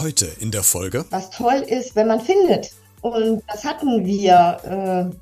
Heute 0.00 0.28
in 0.40 0.50
der 0.50 0.62
Folge. 0.62 1.04
Was 1.10 1.28
toll 1.28 1.62
ist, 1.66 1.94
wenn 1.94 2.06
man 2.06 2.22
findet. 2.22 2.70
Und 3.02 3.42
das 3.46 3.66
hatten 3.66 4.06
wir, 4.06 5.12
äh, 5.12 5.14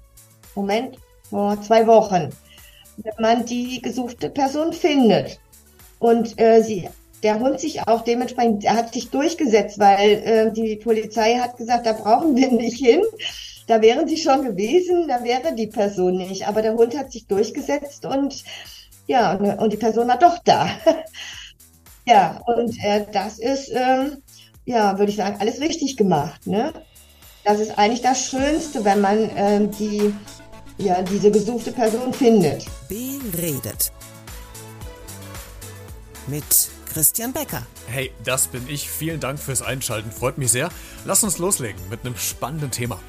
Moment, 0.54 0.98
vor 1.28 1.60
zwei 1.62 1.84
Wochen. 1.88 2.30
Wenn 2.98 3.14
man 3.18 3.44
die 3.44 3.82
gesuchte 3.82 4.30
Person 4.30 4.72
findet 4.72 5.40
und 5.98 6.40
äh, 6.40 6.62
sie, 6.62 6.88
der 7.24 7.40
Hund 7.40 7.58
sich 7.58 7.88
auch 7.88 8.02
dementsprechend, 8.02 8.64
er 8.64 8.76
hat 8.76 8.94
sich 8.94 9.10
durchgesetzt, 9.10 9.80
weil 9.80 10.10
äh, 10.10 10.52
die 10.52 10.76
Polizei 10.76 11.34
hat 11.38 11.56
gesagt, 11.56 11.84
da 11.84 11.92
brauchen 11.92 12.36
wir 12.36 12.52
nicht 12.52 12.78
hin. 12.78 13.02
Da 13.66 13.82
wären 13.82 14.06
sie 14.06 14.16
schon 14.16 14.44
gewesen, 14.44 15.08
da 15.08 15.24
wäre 15.24 15.56
die 15.56 15.66
Person 15.66 16.18
nicht. 16.18 16.46
Aber 16.46 16.62
der 16.62 16.74
Hund 16.74 16.96
hat 16.96 17.10
sich 17.10 17.26
durchgesetzt 17.26 18.06
und 18.06 18.44
ja, 19.08 19.32
und, 19.32 19.72
die 19.72 19.76
Person 19.76 20.06
war 20.06 20.18
doch 20.18 20.38
da. 20.44 20.70
ja, 22.06 22.40
und 22.46 22.76
äh, 22.84 23.06
das 23.10 23.40
ist, 23.40 23.72
ähm, 23.74 24.22
ja, 24.68 24.98
würde 24.98 25.10
ich 25.10 25.16
sagen, 25.16 25.36
alles 25.40 25.60
richtig 25.60 25.96
gemacht. 25.96 26.46
Ne? 26.46 26.74
Das 27.42 27.58
ist 27.58 27.78
eigentlich 27.78 28.02
das 28.02 28.26
Schönste, 28.26 28.84
wenn 28.84 29.00
man 29.00 29.30
ähm, 29.34 29.70
die, 29.70 30.12
ja, 30.76 31.00
diese 31.00 31.30
gesuchte 31.30 31.72
Person 31.72 32.12
findet. 32.12 32.66
Beredet. 32.86 33.90
Mit 36.26 36.44
Christian 36.92 37.32
Becker. 37.32 37.62
Hey, 37.86 38.10
das 38.24 38.48
bin 38.48 38.62
ich. 38.68 38.90
Vielen 38.90 39.20
Dank 39.20 39.38
fürs 39.38 39.62
Einschalten. 39.62 40.10
Freut 40.10 40.36
mich 40.36 40.52
sehr. 40.52 40.68
Lass 41.06 41.24
uns 41.24 41.38
loslegen 41.38 41.80
mit 41.88 42.04
einem 42.04 42.16
spannenden 42.16 42.70
Thema. 42.70 43.00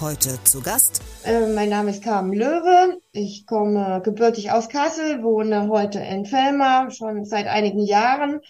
Heute 0.00 0.42
zu 0.44 0.62
Gast. 0.62 1.02
Äh, 1.24 1.46
mein 1.48 1.68
Name 1.68 1.90
ist 1.90 2.02
Carmen 2.02 2.32
Löwe. 2.32 3.02
Ich 3.12 3.46
komme 3.46 4.00
gebürtig 4.02 4.50
aus 4.50 4.70
Kassel, 4.70 5.22
wohne 5.22 5.68
heute 5.68 5.98
in 5.98 6.24
Fellmar 6.24 6.90
schon 6.90 7.26
seit 7.26 7.48
einigen 7.48 7.84
Jahren 7.84 8.40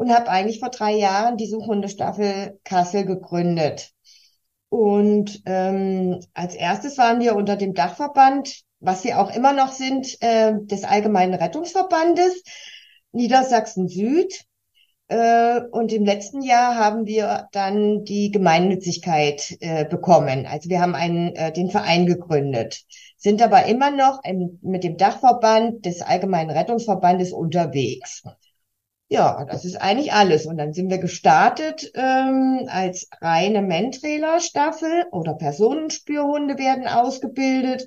und 0.00 0.14
habe 0.14 0.30
eigentlich 0.30 0.60
vor 0.60 0.70
drei 0.70 0.94
Jahren 0.94 1.36
die 1.36 1.46
Suchhundestaffel 1.46 2.58
Kassel 2.64 3.04
gegründet. 3.04 3.90
Und 4.70 5.42
ähm, 5.44 6.20
als 6.32 6.54
erstes 6.54 6.96
waren 6.96 7.20
wir 7.20 7.36
unter 7.36 7.56
dem 7.56 7.74
Dachverband, 7.74 8.62
was 8.78 9.04
wir 9.04 9.20
auch 9.20 9.30
immer 9.30 9.52
noch 9.52 9.72
sind, 9.72 10.16
äh, 10.22 10.54
des 10.62 10.84
Allgemeinen 10.84 11.34
Rettungsverbandes 11.34 12.42
Niedersachsen 13.12 13.88
Süd. 13.88 14.40
Äh, 15.08 15.60
und 15.70 15.92
im 15.92 16.06
letzten 16.06 16.40
Jahr 16.40 16.76
haben 16.76 17.04
wir 17.04 17.48
dann 17.52 18.02
die 18.04 18.30
Gemeinnützigkeit 18.30 19.54
äh, 19.60 19.84
bekommen. 19.84 20.46
Also 20.46 20.70
wir 20.70 20.80
haben 20.80 20.94
einen, 20.94 21.36
äh, 21.36 21.52
den 21.52 21.68
Verein 21.68 22.06
gegründet, 22.06 22.84
sind 23.18 23.42
aber 23.42 23.66
immer 23.66 23.90
noch 23.90 24.24
im, 24.24 24.60
mit 24.62 24.82
dem 24.82 24.96
Dachverband 24.96 25.84
des 25.84 26.00
Allgemeinen 26.00 26.48
Rettungsverbandes 26.48 27.32
unterwegs. 27.32 28.22
Ja, 29.12 29.44
das 29.44 29.64
ist 29.64 29.74
eigentlich 29.74 30.12
alles. 30.12 30.46
Und 30.46 30.56
dann 30.56 30.72
sind 30.72 30.88
wir 30.88 30.98
gestartet 30.98 31.90
ähm, 31.94 32.68
als 32.68 33.08
reine 33.20 33.60
Mentrailer-Staffel 33.60 35.06
oder 35.10 35.34
Personenspürhunde 35.34 36.58
werden 36.58 36.86
ausgebildet. 36.86 37.86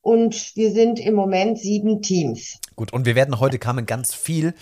Und 0.00 0.56
wir 0.56 0.70
sind 0.70 0.98
im 0.98 1.12
Moment 1.14 1.58
sieben 1.58 2.00
Teams. 2.00 2.58
Gut, 2.76 2.92
und 2.92 3.06
wir 3.06 3.14
werden 3.14 3.38
heute 3.40 3.58
kamen 3.58 3.86
ganz 3.86 4.14
viel 4.14 4.54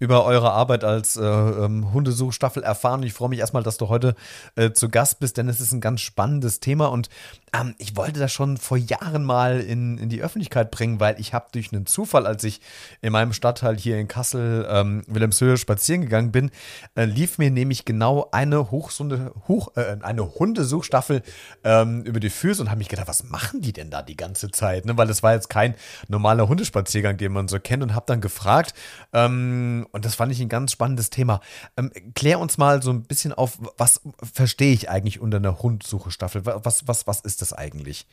über 0.00 0.24
eure 0.24 0.50
Arbeit 0.50 0.82
als 0.82 1.16
äh, 1.16 1.22
ähm, 1.22 1.92
Hundesuchstaffel 1.92 2.62
erfahren. 2.62 3.02
Ich 3.02 3.12
freue 3.12 3.28
mich 3.28 3.38
erstmal, 3.38 3.62
dass 3.62 3.76
du 3.76 3.88
heute 3.88 4.14
äh, 4.56 4.72
zu 4.72 4.88
Gast 4.88 5.20
bist, 5.20 5.36
denn 5.36 5.48
es 5.48 5.60
ist 5.60 5.72
ein 5.72 5.82
ganz 5.82 6.00
spannendes 6.00 6.58
Thema 6.58 6.86
und 6.86 7.10
ähm, 7.52 7.74
ich 7.76 7.96
wollte 7.96 8.18
das 8.18 8.32
schon 8.32 8.56
vor 8.56 8.78
Jahren 8.78 9.24
mal 9.24 9.60
in, 9.60 9.98
in 9.98 10.08
die 10.08 10.22
Öffentlichkeit 10.22 10.70
bringen, 10.70 11.00
weil 11.00 11.20
ich 11.20 11.34
habe 11.34 11.48
durch 11.52 11.72
einen 11.72 11.84
Zufall, 11.84 12.26
als 12.26 12.44
ich 12.44 12.62
in 13.02 13.12
meinem 13.12 13.34
Stadtteil 13.34 13.76
hier 13.76 13.98
in 13.98 14.08
Kassel, 14.08 14.66
ähm, 14.70 15.02
Wilhelmshöhe, 15.06 15.58
spazieren 15.58 16.00
gegangen 16.00 16.32
bin, 16.32 16.50
äh, 16.94 17.04
lief 17.04 17.36
mir 17.36 17.50
nämlich 17.50 17.84
genau 17.84 18.28
eine 18.32 18.70
Hochsunde, 18.70 19.34
Hoch, 19.48 19.76
äh, 19.76 19.98
eine 20.00 20.34
Hundesuchstaffel 20.34 21.22
ähm, 21.62 22.02
über 22.04 22.20
die 22.20 22.30
Füße 22.30 22.62
und 22.62 22.70
habe 22.70 22.78
mich 22.78 22.88
gedacht, 22.88 23.08
was 23.08 23.24
machen 23.24 23.60
die 23.60 23.74
denn 23.74 23.90
da 23.90 24.00
die 24.00 24.16
ganze 24.16 24.50
Zeit? 24.50 24.86
Ne? 24.86 24.96
Weil 24.96 25.10
es 25.10 25.22
war 25.22 25.34
jetzt 25.34 25.50
kein 25.50 25.74
normaler 26.08 26.48
Hundespaziergang, 26.48 27.18
den 27.18 27.32
man 27.32 27.48
so 27.48 27.58
kennt 27.60 27.82
und 27.82 27.94
habe 27.94 28.06
dann 28.06 28.20
gefragt, 28.20 28.74
ähm, 29.12 29.86
und 29.92 30.04
das 30.04 30.14
fand 30.14 30.32
ich 30.32 30.40
ein 30.40 30.48
ganz 30.48 30.72
spannendes 30.72 31.10
Thema. 31.10 31.40
Ähm, 31.76 31.90
klär 32.14 32.40
uns 32.40 32.58
mal 32.58 32.82
so 32.82 32.90
ein 32.90 33.02
bisschen 33.02 33.32
auf, 33.32 33.58
was 33.76 34.00
verstehe 34.32 34.72
ich 34.72 34.90
eigentlich 34.90 35.20
unter 35.20 35.38
einer 35.38 35.62
Hundsuche-Staffel? 35.62 36.42
Was, 36.44 36.88
was, 36.88 37.06
was 37.06 37.20
ist 37.20 37.42
das 37.42 37.52
eigentlich? 37.52 38.06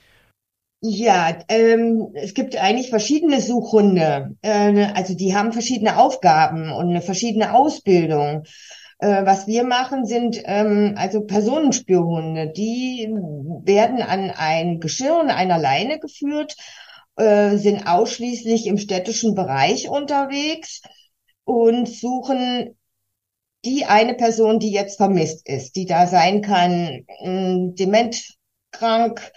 Ja, 0.82 1.36
ähm, 1.50 2.10
es 2.14 2.36
gibt 2.36 2.56
eigentlich 2.56 2.90
verschiedene 2.90 3.42
Suchhunde. 3.42 4.36
Äh, 4.44 4.86
also 4.94 5.16
die 5.16 5.36
haben 5.36 5.52
verschiedene 5.52 5.98
Aufgaben 5.98 6.72
und 6.72 6.90
eine 6.90 7.02
verschiedene 7.02 7.54
Ausbildung. 7.56 8.44
Äh, 9.00 9.26
was 9.26 9.48
wir 9.48 9.64
machen, 9.64 10.06
sind 10.06 10.40
ähm, 10.46 10.96
also 10.98 11.22
Personenspürhunde. 11.22 12.52
Die 12.56 13.08
werden 13.64 14.02
an 14.02 14.32
ein 14.32 14.80
Geschirr 14.80 15.20
und 15.20 15.30
einer 15.30 15.58
Leine 15.58 16.00
geführt, 16.00 16.56
äh, 17.18 17.58
sind 17.58 17.88
ausschließlich 17.88 18.68
im 18.68 18.78
städtischen 18.78 19.36
Bereich 19.36 19.90
unterwegs 19.90 20.82
und 21.44 21.88
suchen 21.88 22.78
die 23.66 23.86
eine 23.86 24.14
Person, 24.14 24.60
die 24.60 24.72
jetzt 24.72 24.98
vermisst 24.98 25.48
ist, 25.48 25.76
die 25.76 25.86
da 25.86 26.08
sein 26.08 26.42
kann, 26.42 27.06
äh, 27.20 27.74
dementkrank, 27.74 29.32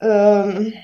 ähm, 0.00 0.74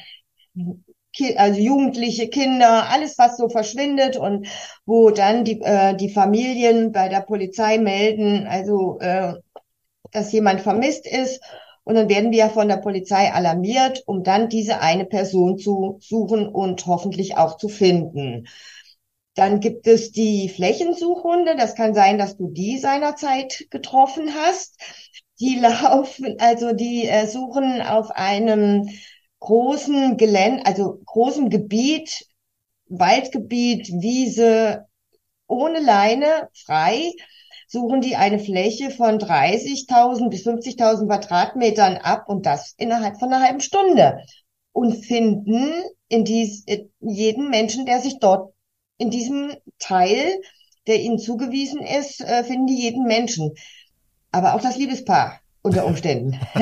also 1.36 1.60
jugendliche 1.60 2.28
Kinder, 2.28 2.88
alles 2.88 3.18
was 3.18 3.36
so 3.36 3.48
verschwindet 3.48 4.16
und 4.16 4.46
wo 4.86 5.10
dann 5.10 5.44
die, 5.44 5.60
äh, 5.60 5.94
die 5.96 6.08
Familien 6.08 6.92
bei 6.92 7.08
der 7.08 7.20
Polizei 7.20 7.78
melden, 7.78 8.46
also 8.46 8.98
äh, 9.00 9.34
dass 10.12 10.32
jemand 10.32 10.60
vermisst 10.60 11.06
ist. 11.06 11.40
Und 11.90 11.96
dann 11.96 12.08
werden 12.08 12.30
wir 12.30 12.50
von 12.50 12.68
der 12.68 12.76
Polizei 12.76 13.32
alarmiert, 13.32 14.04
um 14.06 14.22
dann 14.22 14.48
diese 14.48 14.78
eine 14.80 15.04
Person 15.04 15.58
zu 15.58 15.98
suchen 15.98 16.46
und 16.46 16.86
hoffentlich 16.86 17.36
auch 17.36 17.56
zu 17.56 17.68
finden. 17.68 18.46
Dann 19.34 19.58
gibt 19.58 19.88
es 19.88 20.12
die 20.12 20.48
Flächensuchhunde. 20.48 21.56
Das 21.56 21.74
kann 21.74 21.92
sein, 21.92 22.16
dass 22.16 22.36
du 22.36 22.46
die 22.46 22.78
seinerzeit 22.78 23.66
getroffen 23.70 24.32
hast. 24.36 24.80
Die 25.40 25.56
laufen, 25.60 26.36
also 26.38 26.72
die 26.74 27.08
äh, 27.08 27.26
suchen 27.26 27.82
auf 27.82 28.12
einem 28.12 28.88
großen 29.40 30.16
Gelände, 30.16 30.64
also 30.66 31.00
großem 31.06 31.50
Gebiet, 31.50 32.24
Waldgebiet, 32.86 33.88
Wiese, 34.00 34.86
ohne 35.48 35.80
Leine, 35.80 36.50
frei, 36.54 37.10
suchen 37.70 38.00
die 38.00 38.16
eine 38.16 38.40
Fläche 38.40 38.90
von 38.90 39.18
30.000 39.18 40.28
bis 40.28 40.44
50.000 40.44 41.06
Quadratmetern 41.06 41.98
ab 41.98 42.24
und 42.28 42.44
das 42.44 42.74
innerhalb 42.78 43.18
von 43.20 43.32
einer 43.32 43.44
halben 43.44 43.60
Stunde 43.60 44.18
und 44.72 45.04
finden 45.04 45.72
in 46.08 46.24
dies, 46.24 46.64
jeden 46.98 47.48
Menschen, 47.48 47.86
der 47.86 48.00
sich 48.00 48.18
dort 48.18 48.52
in 48.98 49.10
diesem 49.10 49.52
Teil, 49.78 50.40
der 50.88 51.00
ihnen 51.00 51.20
zugewiesen 51.20 51.80
ist, 51.80 52.20
äh, 52.20 52.42
finden 52.42 52.66
die 52.66 52.80
jeden 52.80 53.04
Menschen. 53.04 53.52
Aber 54.32 54.54
auch 54.54 54.60
das 54.60 54.76
Liebespaar 54.76 55.39
unter 55.62 55.84
Umständen. 55.86 56.38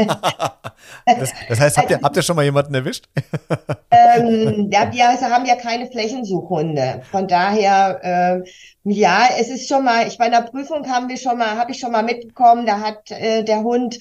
das, 1.06 1.32
das, 1.48 1.60
heißt, 1.60 1.78
habt 1.78 1.90
ihr, 1.90 2.00
habt 2.02 2.16
ihr 2.16 2.22
schon 2.22 2.36
mal 2.36 2.44
jemanden 2.44 2.74
erwischt? 2.74 3.08
ähm, 3.90 4.70
ja, 4.72 4.92
wir 4.92 5.06
haben 5.06 5.46
ja 5.46 5.56
keine 5.56 5.86
Flächensuchhunde. 5.90 7.02
Von 7.10 7.28
daher, 7.28 8.44
äh, 8.44 8.48
ja, 8.84 9.28
es 9.38 9.48
ist 9.48 9.68
schon 9.68 9.84
mal, 9.84 10.06
ich 10.06 10.18
bei 10.18 10.24
einer 10.24 10.42
Prüfung 10.42 10.88
haben 10.88 11.08
wir 11.08 11.16
schon 11.16 11.38
mal, 11.38 11.56
habe 11.56 11.70
ich 11.70 11.78
schon 11.78 11.92
mal 11.92 12.02
mitbekommen, 12.02 12.66
da 12.66 12.80
hat 12.80 13.10
äh, 13.10 13.44
der 13.44 13.62
Hund 13.62 13.98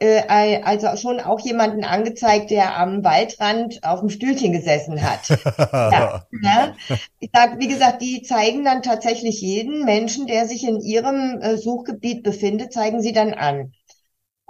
äh, 0.00 0.60
also 0.62 0.96
schon 0.96 1.20
auch 1.20 1.40
jemanden 1.40 1.84
angezeigt, 1.84 2.50
der 2.50 2.78
am 2.78 3.04
Waldrand 3.04 3.80
auf 3.84 4.00
dem 4.00 4.08
Stühlchen 4.08 4.52
gesessen 4.52 5.02
hat. 5.02 5.28
ja, 5.72 6.24
ne? 6.30 6.74
Ich 7.18 7.30
sag, 7.32 7.60
wie 7.60 7.68
gesagt, 7.68 8.00
die 8.00 8.22
zeigen 8.22 8.64
dann 8.64 8.82
tatsächlich 8.82 9.42
jeden 9.42 9.84
Menschen, 9.84 10.26
der 10.26 10.46
sich 10.46 10.66
in 10.66 10.80
ihrem 10.80 11.40
äh, 11.42 11.58
Suchgebiet 11.58 12.22
befindet, 12.22 12.72
zeigen 12.72 13.02
sie 13.02 13.12
dann 13.12 13.34
an. 13.34 13.72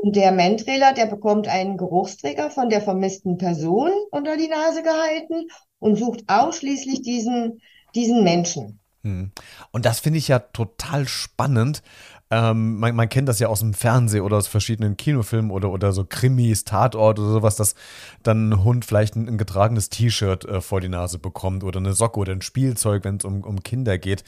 Und 0.02 0.16
der 0.16 0.32
Mentrailer, 0.32 0.94
der 0.94 1.04
bekommt 1.04 1.46
einen 1.46 1.76
Geruchsträger 1.76 2.50
von 2.50 2.70
der 2.70 2.80
vermissten 2.80 3.36
Person 3.36 3.90
unter 4.10 4.38
die 4.38 4.48
Nase 4.48 4.82
gehalten 4.82 5.48
und 5.78 5.96
sucht 5.96 6.24
ausschließlich 6.26 7.02
diesen, 7.02 7.60
diesen 7.94 8.24
Menschen. 8.24 8.80
Hm. 9.02 9.30
Und 9.72 9.84
das 9.84 10.00
finde 10.00 10.18
ich 10.18 10.28
ja 10.28 10.38
total 10.38 11.06
spannend, 11.06 11.82
ähm, 12.32 12.78
man, 12.78 12.94
man, 12.94 13.08
kennt 13.08 13.28
das 13.28 13.40
ja 13.40 13.48
aus 13.48 13.58
dem 13.58 13.74
Fernsehen 13.74 14.22
oder 14.22 14.36
aus 14.36 14.46
verschiedenen 14.46 14.96
Kinofilmen 14.96 15.50
oder, 15.50 15.70
oder 15.70 15.92
so 15.92 16.04
Krimis, 16.04 16.64
Tatort 16.64 17.18
oder 17.18 17.32
sowas, 17.32 17.56
dass 17.56 17.74
dann 18.22 18.50
ein 18.50 18.64
Hund 18.64 18.84
vielleicht 18.84 19.16
ein, 19.16 19.28
ein 19.28 19.36
getragenes 19.36 19.88
T-Shirt 19.88 20.44
äh, 20.44 20.60
vor 20.60 20.80
die 20.80 20.88
Nase 20.88 21.18
bekommt 21.18 21.64
oder 21.64 21.80
eine 21.80 21.92
Socke 21.92 22.20
oder 22.20 22.32
ein 22.32 22.42
Spielzeug, 22.42 23.02
wenn 23.02 23.16
es 23.16 23.24
um, 23.24 23.42
um 23.42 23.64
Kinder 23.64 23.98
geht. 23.98 24.22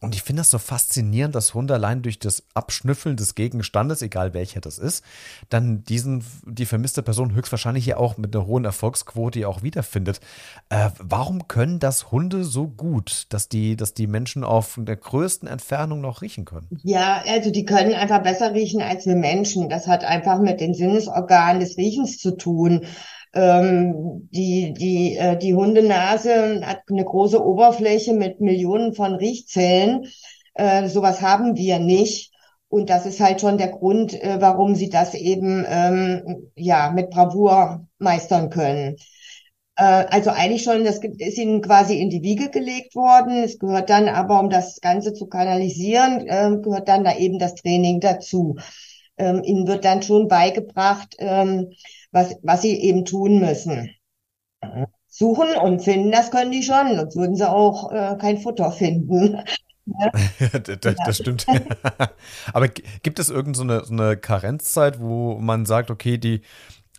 Und 0.00 0.14
ich 0.14 0.22
finde 0.22 0.40
das 0.40 0.50
so 0.50 0.58
faszinierend, 0.58 1.34
dass 1.34 1.54
Hunde 1.54 1.74
allein 1.74 2.02
durch 2.02 2.18
das 2.18 2.44
Abschnüffeln 2.54 3.16
des 3.16 3.34
Gegenstandes, 3.34 4.02
egal 4.02 4.34
welcher 4.34 4.60
das 4.60 4.78
ist, 4.78 5.04
dann 5.48 5.84
diesen, 5.84 6.24
die 6.44 6.66
vermisste 6.66 7.02
Person 7.02 7.34
höchstwahrscheinlich 7.34 7.86
ja 7.86 7.96
auch 7.96 8.16
mit 8.16 8.34
einer 8.34 8.46
hohen 8.46 8.64
Erfolgsquote 8.64 9.46
auch 9.48 9.62
wiederfindet. 9.62 10.20
Äh, 10.68 10.90
warum 10.98 11.48
können 11.48 11.78
das 11.78 12.10
Hunde 12.12 12.44
so 12.44 12.68
gut, 12.68 13.26
dass 13.30 13.48
die, 13.48 13.76
dass 13.76 13.94
die 13.94 14.06
Menschen 14.06 14.44
auf 14.44 14.78
der 14.78 14.96
größten 14.96 15.48
Entfernung 15.48 16.00
noch 16.00 16.22
riechen 16.22 16.44
können? 16.44 16.68
Ja, 16.82 17.22
also 17.26 17.50
die 17.50 17.64
können 17.64 17.94
einfach 17.94 18.22
besser 18.22 18.52
riechen 18.52 18.82
als 18.82 19.06
wir 19.06 19.16
Menschen. 19.16 19.68
Das 19.68 19.86
hat 19.86 20.04
einfach 20.04 20.40
mit 20.40 20.60
den 20.60 20.74
Sinnesorganen 20.74 21.60
des 21.60 21.76
Riechens 21.76 22.18
zu 22.18 22.36
tun. 22.36 22.86
Ähm, 23.36 24.28
die, 24.32 24.72
die, 24.72 25.16
äh, 25.16 25.36
die 25.36 25.54
Hundenase 25.54 26.62
hat 26.64 26.80
eine 26.90 27.04
große 27.04 27.44
Oberfläche 27.44 28.14
mit 28.14 28.40
Millionen 28.40 28.94
von 28.94 29.14
Riechzellen. 29.14 30.06
Äh, 30.54 30.88
sowas 30.88 31.20
haben 31.20 31.54
wir 31.56 31.78
nicht. 31.78 32.32
Und 32.68 32.90
das 32.90 33.06
ist 33.06 33.20
halt 33.20 33.40
schon 33.40 33.58
der 33.58 33.68
Grund, 33.68 34.14
äh, 34.14 34.38
warum 34.40 34.74
sie 34.74 34.88
das 34.88 35.14
eben 35.14 35.64
ähm, 35.68 36.50
ja 36.56 36.90
mit 36.90 37.10
Bravour 37.10 37.86
meistern 37.98 38.50
können. 38.50 38.96
Äh, 39.76 40.06
also 40.10 40.30
eigentlich 40.30 40.62
schon, 40.62 40.84
das 40.84 40.98
ist 40.98 41.38
ihnen 41.38 41.60
quasi 41.60 42.00
in 42.00 42.10
die 42.10 42.22
Wiege 42.22 42.50
gelegt 42.50 42.94
worden. 42.96 43.44
Es 43.44 43.58
gehört 43.58 43.90
dann 43.90 44.08
aber, 44.08 44.40
um 44.40 44.50
das 44.50 44.80
Ganze 44.80 45.12
zu 45.12 45.26
kanalisieren, 45.26 46.26
äh, 46.26 46.56
gehört 46.62 46.88
dann 46.88 47.04
da 47.04 47.16
eben 47.16 47.38
das 47.38 47.54
Training 47.54 48.00
dazu. 48.00 48.56
Ähm, 49.18 49.42
ihnen 49.44 49.66
wird 49.66 49.84
dann 49.84 50.02
schon 50.02 50.28
beigebracht, 50.28 51.16
ähm, 51.18 51.70
was, 52.12 52.36
was 52.42 52.62
sie 52.62 52.80
eben 52.80 53.04
tun 53.04 53.40
müssen. 53.40 53.90
Suchen 55.08 55.56
und 55.62 55.80
finden, 55.80 56.12
das 56.12 56.30
können 56.30 56.50
die 56.50 56.62
schon, 56.62 56.96
sonst 56.96 57.16
würden 57.16 57.36
sie 57.36 57.48
auch 57.48 57.90
äh, 57.92 58.16
kein 58.18 58.38
Futter 58.38 58.70
finden. 58.72 59.40
das, 60.80 60.96
das, 61.06 61.16
stimmt. 61.16 61.46
Aber 62.52 62.68
gibt 62.68 63.18
es 63.18 63.30
irgendeine 63.30 63.84
so 63.84 63.92
eine 63.92 64.16
Karenzzeit, 64.16 65.00
wo 65.00 65.38
man 65.38 65.64
sagt, 65.64 65.90
okay, 65.90 66.18
die 66.18 66.42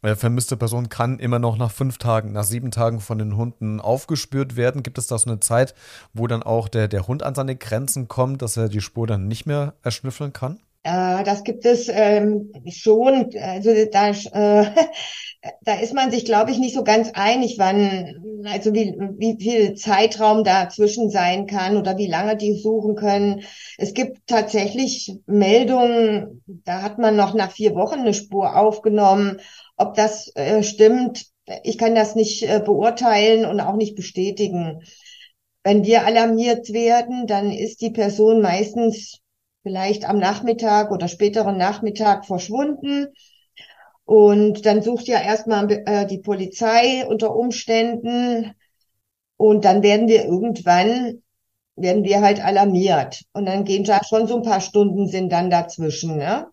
äh, 0.04 0.16
vermisste 0.16 0.58
Person 0.58 0.90
kann 0.90 1.20
immer 1.20 1.40
noch 1.40 1.58
nach 1.58 1.72
fünf 1.72 1.98
Tagen, 1.98 2.32
nach 2.32 2.44
sieben 2.44 2.72
Tagen 2.72 3.00
von 3.00 3.18
den 3.18 3.36
Hunden 3.36 3.82
aufgespürt 3.82 4.56
werden? 4.56 4.84
Gibt 4.84 4.98
es 4.98 5.08
da 5.08 5.18
so 5.18 5.30
eine 5.30 5.40
Zeit, 5.40 5.76
wo 6.14 6.28
dann 6.28 6.44
auch 6.44 6.70
der, 6.70 6.88
der 6.88 7.08
Hund 7.08 7.24
an 7.24 7.36
seine 7.36 7.56
Grenzen 7.56 8.08
kommt, 8.08 8.42
dass 8.42 8.58
er 8.58 8.70
die 8.70 8.82
Spur 8.82 9.06
dann 9.06 9.28
nicht 9.28 9.46
mehr 9.46 9.74
erschnüffeln 9.84 10.34
kann? 10.34 10.60
Äh, 10.88 11.26
das 11.26 11.44
gibt 11.44 11.66
es 11.66 11.90
ähm, 11.90 12.54
schon. 12.70 13.30
Also 13.42 13.72
da, 13.92 14.10
äh, 14.12 14.72
da 15.62 15.80
ist 15.82 15.94
man 15.94 16.12
sich, 16.12 16.24
glaube 16.24 16.52
ich, 16.52 16.60
nicht 16.60 16.76
so 16.76 16.84
ganz 16.86 17.12
einig, 17.14 17.58
wann, 17.58 18.46
also 18.46 18.74
wie, 18.74 18.96
wie 19.18 19.38
viel 19.38 19.76
Zeitraum 19.76 20.46
dazwischen 20.46 21.10
sein 21.10 21.46
kann 21.46 21.76
oder 21.76 21.98
wie 21.98 22.08
lange 22.08 22.38
die 22.38 22.58
suchen 22.58 22.96
können. 22.96 23.44
Es 23.78 23.94
gibt 23.94 24.28
tatsächlich 24.28 25.14
Meldungen, 25.26 26.42
da 26.46 26.84
hat 26.84 27.00
man 27.00 27.18
noch 27.18 27.34
nach 27.34 27.52
vier 27.52 27.76
Wochen 27.76 28.00
eine 28.00 28.14
Spur 28.14 28.56
aufgenommen. 28.56 29.42
Ob 29.76 29.94
das 29.96 30.34
äh, 30.36 30.64
stimmt, 30.64 31.26
ich 31.64 31.78
kann 31.78 31.96
das 31.96 32.16
nicht 32.16 32.44
äh, 32.44 32.62
beurteilen 32.64 33.46
und 33.46 33.60
auch 33.60 33.76
nicht 33.76 33.96
bestätigen. 33.96 34.84
Wenn 35.64 35.84
wir 35.84 36.06
alarmiert 36.06 36.72
werden, 36.72 37.28
dann 37.28 37.52
ist 37.52 37.82
die 37.82 37.92
Person 37.92 38.42
meistens 38.42 39.20
vielleicht 39.68 40.08
am 40.08 40.18
Nachmittag 40.18 40.92
oder 40.92 41.10
späteren 41.10 41.58
Nachmittag 41.58 42.26
verschwunden. 42.26 43.08
Und 44.06 44.66
dann 44.66 44.82
sucht 44.82 45.08
ja 45.10 45.20
erstmal 45.20 45.70
äh, 45.70 46.08
die 46.08 46.20
Polizei 46.20 47.06
unter 47.06 47.36
Umständen. 47.36 48.54
Und 49.36 49.66
dann 49.66 49.84
werden 49.84 50.08
wir 50.08 50.24
irgendwann, 50.24 51.22
werden 51.76 52.06
wir 52.06 52.22
halt 52.22 52.42
alarmiert. 52.44 53.24
Und 53.34 53.46
dann 53.46 53.66
gehen 53.66 53.86
schon 53.86 54.28
so 54.28 54.38
ein 54.38 54.44
paar 54.44 54.62
Stunden 54.62 55.10
sind 55.10 55.34
dann 55.34 55.50
dazwischen. 55.50 56.16
Ne? 56.16 56.48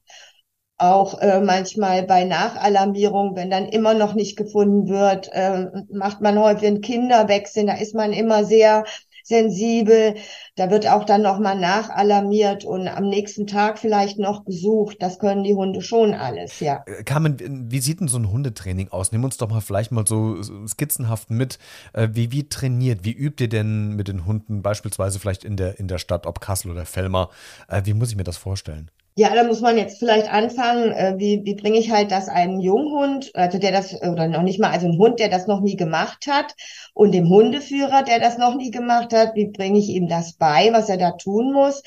Auch 0.76 1.20
äh, 1.20 1.40
manchmal 1.40 2.02
bei 2.02 2.24
Nachalarmierung, 2.24 3.36
wenn 3.36 3.50
dann 3.50 3.68
immer 3.68 3.94
noch 3.94 4.14
nicht 4.14 4.36
gefunden 4.36 4.88
wird, 4.88 5.30
äh, 5.32 5.66
macht 5.88 6.20
man 6.20 6.36
häufig 6.36 6.66
einen 6.66 6.80
Kinderwechsel. 6.80 7.66
Da 7.66 7.74
ist 7.74 7.94
man 7.94 8.12
immer 8.12 8.44
sehr 8.44 8.82
sensibel. 9.24 10.14
Da 10.54 10.70
wird 10.70 10.86
auch 10.86 11.04
dann 11.04 11.22
nochmal 11.22 11.58
nachalarmiert 11.58 12.64
und 12.64 12.86
am 12.86 13.08
nächsten 13.08 13.46
Tag 13.46 13.78
vielleicht 13.78 14.18
noch 14.18 14.44
gesucht. 14.44 14.98
Das 15.00 15.18
können 15.18 15.42
die 15.42 15.54
Hunde 15.54 15.82
schon 15.82 16.14
alles, 16.14 16.60
ja. 16.60 16.84
Äh, 16.86 17.02
Carmen, 17.02 17.70
wie 17.70 17.80
sieht 17.80 18.00
denn 18.00 18.08
so 18.08 18.18
ein 18.18 18.30
Hundetraining 18.30 18.88
aus? 18.90 19.10
Nimm 19.10 19.24
uns 19.24 19.36
doch 19.38 19.48
mal 19.48 19.60
vielleicht 19.60 19.90
mal 19.90 20.06
so 20.06 20.40
skizzenhaft 20.66 21.30
mit. 21.30 21.58
Äh, 21.92 22.08
wie, 22.12 22.30
wie 22.30 22.48
trainiert, 22.48 23.04
wie 23.04 23.12
übt 23.12 23.42
ihr 23.42 23.48
denn 23.48 23.96
mit 23.96 24.08
den 24.08 24.26
Hunden 24.26 24.62
beispielsweise 24.62 25.18
vielleicht 25.18 25.44
in 25.44 25.56
der, 25.56 25.80
in 25.80 25.88
der 25.88 25.98
Stadt, 25.98 26.26
ob 26.26 26.40
Kassel 26.40 26.70
oder 26.70 26.84
Fellmar? 26.84 27.30
Äh, 27.68 27.82
wie 27.84 27.94
muss 27.94 28.10
ich 28.10 28.16
mir 28.16 28.24
das 28.24 28.36
vorstellen? 28.36 28.90
Ja, 29.16 29.32
da 29.32 29.44
muss 29.44 29.60
man 29.60 29.78
jetzt 29.78 29.98
vielleicht 30.00 30.28
anfangen, 30.28 30.90
äh, 30.90 31.14
wie, 31.18 31.42
wie 31.44 31.54
bringe 31.54 31.78
ich 31.78 31.92
halt 31.92 32.10
das 32.10 32.28
einem 32.28 32.58
Junghund, 32.60 33.30
also 33.34 33.58
der 33.58 33.70
das, 33.70 33.94
oder 34.02 34.26
noch 34.26 34.42
nicht 34.42 34.58
mal, 34.58 34.72
also 34.72 34.88
ein 34.88 34.98
Hund, 34.98 35.20
der 35.20 35.28
das 35.28 35.46
noch 35.46 35.60
nie 35.60 35.76
gemacht 35.76 36.26
hat, 36.26 36.54
und 36.94 37.12
dem 37.12 37.28
Hundeführer, 37.28 38.02
der 38.02 38.18
das 38.18 38.38
noch 38.38 38.56
nie 38.56 38.72
gemacht 38.72 39.12
hat, 39.12 39.36
wie 39.36 39.46
bringe 39.46 39.78
ich 39.78 39.88
ihm 39.88 40.08
das 40.08 40.32
bei, 40.32 40.70
was 40.72 40.88
er 40.88 40.96
da 40.96 41.12
tun 41.12 41.52
muss. 41.52 41.82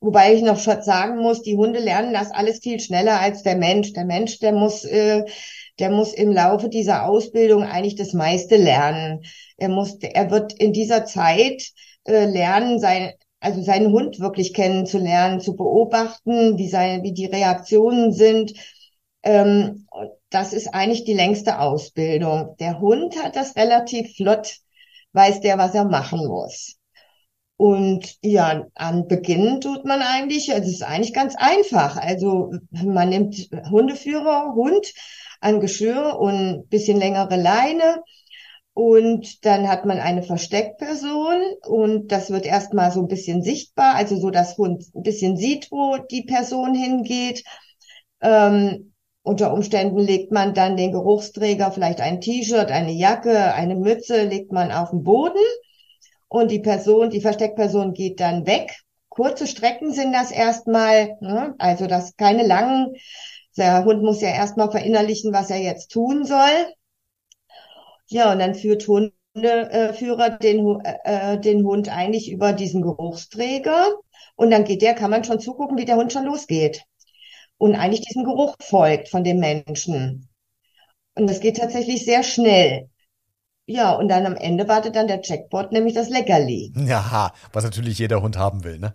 Wobei 0.00 0.34
ich 0.34 0.42
noch 0.42 0.58
schon 0.58 0.82
sagen 0.82 1.18
muss, 1.18 1.42
die 1.42 1.56
Hunde 1.56 1.78
lernen 1.78 2.12
das 2.12 2.32
alles 2.32 2.58
viel 2.58 2.80
schneller 2.80 3.20
als 3.20 3.42
der 3.44 3.56
Mensch. 3.56 3.92
Der 3.92 4.04
Mensch, 4.04 4.40
der 4.40 4.52
muss, 4.52 4.84
äh, 4.84 5.24
der 5.78 5.90
muss 5.90 6.12
im 6.14 6.32
Laufe 6.32 6.68
dieser 6.68 7.06
Ausbildung 7.08 7.62
eigentlich 7.62 7.94
das 7.94 8.12
meiste 8.12 8.56
lernen. 8.56 9.22
Er 9.56 9.68
muss, 9.68 9.96
er 10.02 10.30
wird 10.32 10.52
in 10.54 10.72
dieser 10.72 11.04
Zeit 11.06 11.62
äh, 12.04 12.26
lernen, 12.26 12.78
sein, 12.80 13.12
also 13.46 13.62
seinen 13.62 13.92
Hund 13.92 14.18
wirklich 14.18 14.52
kennenzulernen, 14.54 15.40
zu 15.40 15.54
beobachten, 15.54 16.58
wie 16.58 16.68
seine, 16.68 17.04
wie 17.04 17.12
die 17.12 17.26
Reaktionen 17.26 18.12
sind. 18.12 18.54
Ähm, 19.22 19.86
das 20.30 20.52
ist 20.52 20.74
eigentlich 20.74 21.04
die 21.04 21.14
längste 21.14 21.60
Ausbildung. 21.60 22.56
Der 22.58 22.80
Hund 22.80 23.22
hat 23.22 23.36
das 23.36 23.54
relativ 23.54 24.16
flott, 24.16 24.56
weiß 25.12 25.42
der, 25.42 25.58
was 25.58 25.76
er 25.76 25.84
machen 25.84 26.26
muss. 26.26 26.74
Und 27.56 28.16
ja, 28.20 28.66
an 28.74 29.06
Beginn 29.06 29.60
tut 29.60 29.84
man 29.84 30.02
eigentlich, 30.02 30.52
also 30.52 30.64
es 30.64 30.74
ist 30.74 30.82
eigentlich 30.82 31.14
ganz 31.14 31.36
einfach. 31.36 31.96
Also 31.98 32.50
man 32.72 33.10
nimmt 33.10 33.48
Hundeführer, 33.70 34.54
Hund, 34.56 34.92
an 35.40 35.60
Geschirr 35.60 36.18
und 36.18 36.68
bisschen 36.68 36.98
längere 36.98 37.36
Leine 37.36 38.02
und 38.76 39.46
dann 39.46 39.70
hat 39.70 39.86
man 39.86 40.00
eine 40.00 40.22
Versteckperson 40.22 41.40
und 41.66 42.12
das 42.12 42.30
wird 42.30 42.44
erstmal 42.44 42.92
so 42.92 43.00
ein 43.00 43.08
bisschen 43.08 43.40
sichtbar, 43.42 43.94
also 43.94 44.18
so, 44.18 44.28
dass 44.28 44.58
Hund 44.58 44.84
ein 44.94 45.02
bisschen 45.02 45.38
sieht, 45.38 45.72
wo 45.72 45.96
die 45.96 46.24
Person 46.24 46.74
hingeht. 46.74 47.42
Ähm, 48.20 48.92
unter 49.22 49.54
Umständen 49.54 50.00
legt 50.00 50.30
man 50.30 50.52
dann 50.52 50.76
den 50.76 50.92
Geruchsträger, 50.92 51.72
vielleicht 51.72 52.02
ein 52.02 52.20
T-Shirt, 52.20 52.70
eine 52.70 52.92
Jacke, 52.92 53.54
eine 53.54 53.76
Mütze, 53.76 54.24
legt 54.24 54.52
man 54.52 54.70
auf 54.70 54.90
den 54.90 55.04
Boden 55.04 55.40
und 56.28 56.50
die 56.50 56.60
Person, 56.60 57.08
die 57.08 57.22
Versteckperson 57.22 57.94
geht 57.94 58.20
dann 58.20 58.46
weg. 58.46 58.76
Kurze 59.08 59.46
Strecken 59.46 59.94
sind 59.94 60.12
das 60.12 60.30
erstmal, 60.30 61.16
ne? 61.22 61.54
also 61.56 61.86
das 61.86 62.14
keine 62.18 62.46
langen. 62.46 62.92
Der 63.56 63.86
Hund 63.86 64.02
muss 64.02 64.20
ja 64.20 64.28
erstmal 64.28 64.70
verinnerlichen, 64.70 65.32
was 65.32 65.48
er 65.48 65.62
jetzt 65.62 65.92
tun 65.92 66.26
soll. 66.26 66.75
Ja, 68.08 68.32
und 68.32 68.38
dann 68.38 68.54
führt 68.54 68.86
Hundeführer 68.88 70.30
den, 70.38 70.80
äh, 70.84 71.38
den 71.40 71.64
Hund 71.64 71.88
eigentlich 71.88 72.30
über 72.30 72.52
diesen 72.52 72.82
Geruchsträger. 72.82 73.94
Und 74.36 74.50
dann 74.50 74.64
geht 74.64 74.82
der, 74.82 74.94
kann 74.94 75.10
man 75.10 75.24
schon 75.24 75.40
zugucken, 75.40 75.78
wie 75.78 75.84
der 75.84 75.96
Hund 75.96 76.12
schon 76.12 76.24
losgeht. 76.26 76.82
Und 77.58 77.74
eigentlich 77.74 78.02
diesem 78.02 78.24
Geruch 78.24 78.56
folgt 78.60 79.08
von 79.08 79.24
dem 79.24 79.38
Menschen. 79.40 80.28
Und 81.16 81.28
das 81.28 81.40
geht 81.40 81.58
tatsächlich 81.58 82.04
sehr 82.04 82.22
schnell. 82.22 82.90
Ja, 83.68 83.94
und 83.94 84.06
dann 84.08 84.26
am 84.26 84.36
Ende 84.36 84.68
wartet 84.68 84.94
dann 84.94 85.08
der 85.08 85.20
Jackpot, 85.22 85.72
nämlich 85.72 85.94
das 85.94 86.08
Leckerli. 86.08 86.72
Ja, 86.76 87.32
was 87.52 87.64
natürlich 87.64 87.98
jeder 87.98 88.22
Hund 88.22 88.38
haben 88.38 88.62
will, 88.62 88.78
ne? 88.78 88.94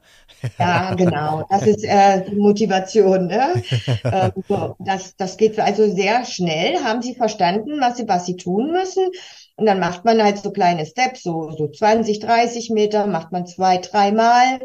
Ja, 0.57 0.93
genau. 0.95 1.43
Das 1.49 1.63
ist 1.63 1.83
äh, 1.83 2.23
die 2.23 2.35
Motivation. 2.35 3.27
Ne? 3.27 3.61
ähm, 4.05 4.31
so, 4.47 4.75
das, 4.79 5.15
das 5.17 5.35
geht 5.35 5.59
also 5.59 5.93
sehr 5.93 6.23
schnell. 6.23 6.81
Haben 6.83 7.01
Sie 7.01 7.15
verstanden, 7.15 7.81
was 7.81 7.97
Sie, 7.97 8.07
was 8.07 8.25
Sie 8.25 8.37
tun 8.37 8.71
müssen? 8.71 9.09
Und 9.57 9.65
dann 9.65 9.79
macht 9.79 10.05
man 10.05 10.23
halt 10.23 10.37
so 10.37 10.51
kleine 10.51 10.85
Steps, 10.85 11.23
so, 11.23 11.51
so 11.51 11.67
20, 11.67 12.19
30 12.19 12.69
Meter, 12.69 13.07
macht 13.07 13.33
man 13.33 13.45
zwei, 13.45 13.77
dreimal. 13.77 14.61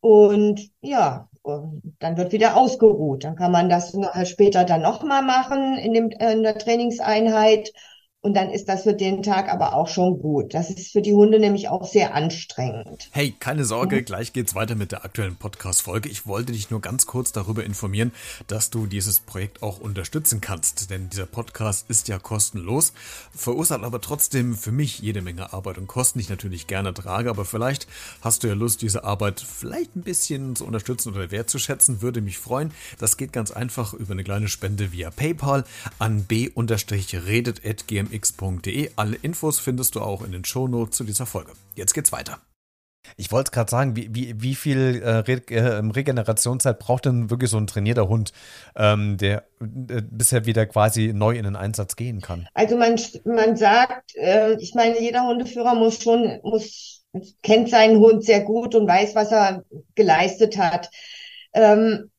Und 0.00 0.60
ja, 0.82 1.28
dann 1.98 2.16
wird 2.16 2.32
wieder 2.32 2.56
ausgeruht. 2.56 3.24
Dann 3.24 3.36
kann 3.36 3.50
man 3.50 3.70
das 3.70 3.96
später 4.24 4.64
dann 4.64 4.82
nochmal 4.82 5.22
machen 5.22 5.78
in, 5.78 5.94
dem, 5.94 6.10
in 6.10 6.42
der 6.42 6.58
Trainingseinheit. 6.58 7.72
Und 8.24 8.34
dann 8.34 8.50
ist 8.50 8.68
das 8.68 8.84
für 8.84 8.94
den 8.94 9.24
Tag 9.24 9.48
aber 9.48 9.74
auch 9.74 9.88
schon 9.88 10.20
gut. 10.20 10.54
Das 10.54 10.70
ist 10.70 10.92
für 10.92 11.02
die 11.02 11.12
Hunde 11.12 11.40
nämlich 11.40 11.68
auch 11.68 11.84
sehr 11.84 12.14
anstrengend. 12.14 13.08
Hey, 13.10 13.34
keine 13.36 13.64
Sorge, 13.64 13.96
mhm. 13.96 14.04
gleich 14.04 14.32
geht's 14.32 14.54
weiter 14.54 14.76
mit 14.76 14.92
der 14.92 15.04
aktuellen 15.04 15.34
Podcast-Folge. 15.34 16.08
Ich 16.08 16.24
wollte 16.24 16.52
dich 16.52 16.70
nur 16.70 16.80
ganz 16.80 17.06
kurz 17.06 17.32
darüber 17.32 17.64
informieren, 17.64 18.12
dass 18.46 18.70
du 18.70 18.86
dieses 18.86 19.18
Projekt 19.18 19.64
auch 19.64 19.80
unterstützen 19.80 20.40
kannst. 20.40 20.88
Denn 20.90 21.10
dieser 21.10 21.26
Podcast 21.26 21.90
ist 21.90 22.06
ja 22.06 22.20
kostenlos, 22.20 22.92
verursacht 23.34 23.82
aber 23.82 24.00
trotzdem 24.00 24.54
für 24.54 24.70
mich 24.70 25.00
jede 25.00 25.20
Menge 25.20 25.52
Arbeit 25.52 25.78
und 25.78 25.88
Kosten, 25.88 26.20
die 26.20 26.22
ich 26.22 26.30
natürlich 26.30 26.68
gerne 26.68 26.94
trage. 26.94 27.28
Aber 27.28 27.44
vielleicht 27.44 27.88
hast 28.20 28.44
du 28.44 28.46
ja 28.46 28.54
Lust, 28.54 28.82
diese 28.82 29.02
Arbeit 29.02 29.40
vielleicht 29.40 29.96
ein 29.96 30.02
bisschen 30.02 30.54
zu 30.54 30.64
unterstützen 30.64 31.12
oder 31.12 31.32
wertzuschätzen. 31.32 32.02
Würde 32.02 32.20
mich 32.20 32.38
freuen. 32.38 32.70
Das 33.00 33.16
geht 33.16 33.32
ganz 33.32 33.50
einfach 33.50 33.94
über 33.94 34.12
eine 34.12 34.22
kleine 34.22 34.46
Spende 34.46 34.92
via 34.92 35.10
PayPal 35.10 35.64
an 35.98 36.22
b-redet.gm 36.22 38.11
gmx.de. 38.12 38.90
Alle 38.96 39.16
Infos 39.16 39.58
findest 39.58 39.94
du 39.94 40.00
auch 40.00 40.22
in 40.22 40.32
den 40.32 40.44
Shownotes 40.44 40.96
zu 40.96 41.04
dieser 41.04 41.26
Folge. 41.26 41.52
Jetzt 41.74 41.94
geht's 41.94 42.12
weiter. 42.12 42.38
Ich 43.16 43.32
wollte 43.32 43.50
gerade 43.50 43.70
sagen, 43.70 43.96
wie, 43.96 44.14
wie, 44.14 44.40
wie 44.40 44.54
viel 44.54 45.02
äh, 45.02 45.10
Re 45.10 45.42
äh, 45.50 45.60
Regenerationszeit 45.60 46.78
braucht 46.78 47.06
denn 47.06 47.30
wirklich 47.30 47.50
so 47.50 47.58
ein 47.58 47.66
trainierter 47.66 48.08
Hund, 48.08 48.32
ähm, 48.76 49.16
der 49.16 49.44
äh, 49.60 50.02
bisher 50.08 50.46
wieder 50.46 50.66
quasi 50.66 51.12
neu 51.12 51.36
in 51.36 51.42
den 51.42 51.56
Einsatz 51.56 51.96
gehen 51.96 52.20
kann? 52.20 52.46
Also 52.54 52.76
man, 52.76 52.98
man 53.24 53.56
sagt, 53.56 54.14
äh, 54.14 54.54
ich 54.60 54.74
meine, 54.74 55.00
jeder 55.00 55.24
Hundeführer 55.26 55.74
muss 55.74 56.00
schon, 56.00 56.38
muss, 56.44 57.04
kennt 57.42 57.70
seinen 57.70 57.98
Hund 57.98 58.24
sehr 58.24 58.40
gut 58.40 58.74
und 58.76 58.86
weiß, 58.86 59.16
was 59.16 59.32
er 59.32 59.64
geleistet 59.96 60.56
hat. 60.56 60.88
Ähm, 61.54 62.11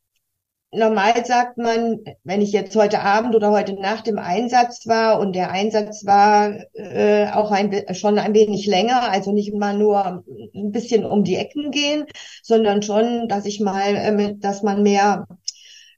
normal 0.74 1.25
sagt 1.25 1.58
man, 1.58 2.00
wenn 2.24 2.42
ich 2.42 2.51
jetzt 2.51 2.75
heute 2.75 3.01
Abend 3.01 3.36
oder 3.36 3.51
heute 3.51 3.74
Nacht 3.74 4.08
im 4.08 4.18
Einsatz 4.18 4.88
war 4.88 5.20
und 5.20 5.34
der 5.36 5.51
Einsatz 5.51 6.06
war 6.06 6.53
äh, 6.74 7.27
auch 7.32 7.51
ein, 7.51 7.84
schon 7.96 8.18
ein 8.18 8.34
wenig 8.34 8.65
länger, 8.65 9.12
also 9.12 9.32
nicht 9.32 9.53
mal 9.53 9.77
nur 9.77 10.24
ein 10.56 10.72
bisschen 10.72 11.06
um 11.06 11.24
die 11.24 11.36
Ecken 11.36 11.72
gehen, 11.72 12.06
sondern 12.42 12.82
schon, 12.82 13.27
dass 13.27 13.46
ich 13.46 13.60
mal, 13.60 13.96
äh, 13.96 14.36
dass 14.38 14.63
man 14.63 14.84
mehr, 14.84 15.27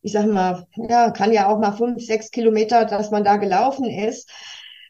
ich 0.01 0.11
sag 0.11 0.27
mal, 0.27 0.67
ja, 0.75 1.11
kann 1.11 1.31
ja 1.31 1.47
auch 1.47 1.59
mal 1.59 1.71
fünf, 1.71 2.05
sechs 2.05 2.29
Kilometer, 2.31 2.85
dass 2.85 3.11
man 3.11 3.23
da 3.23 3.37
gelaufen 3.37 3.85
ist. 3.85 4.29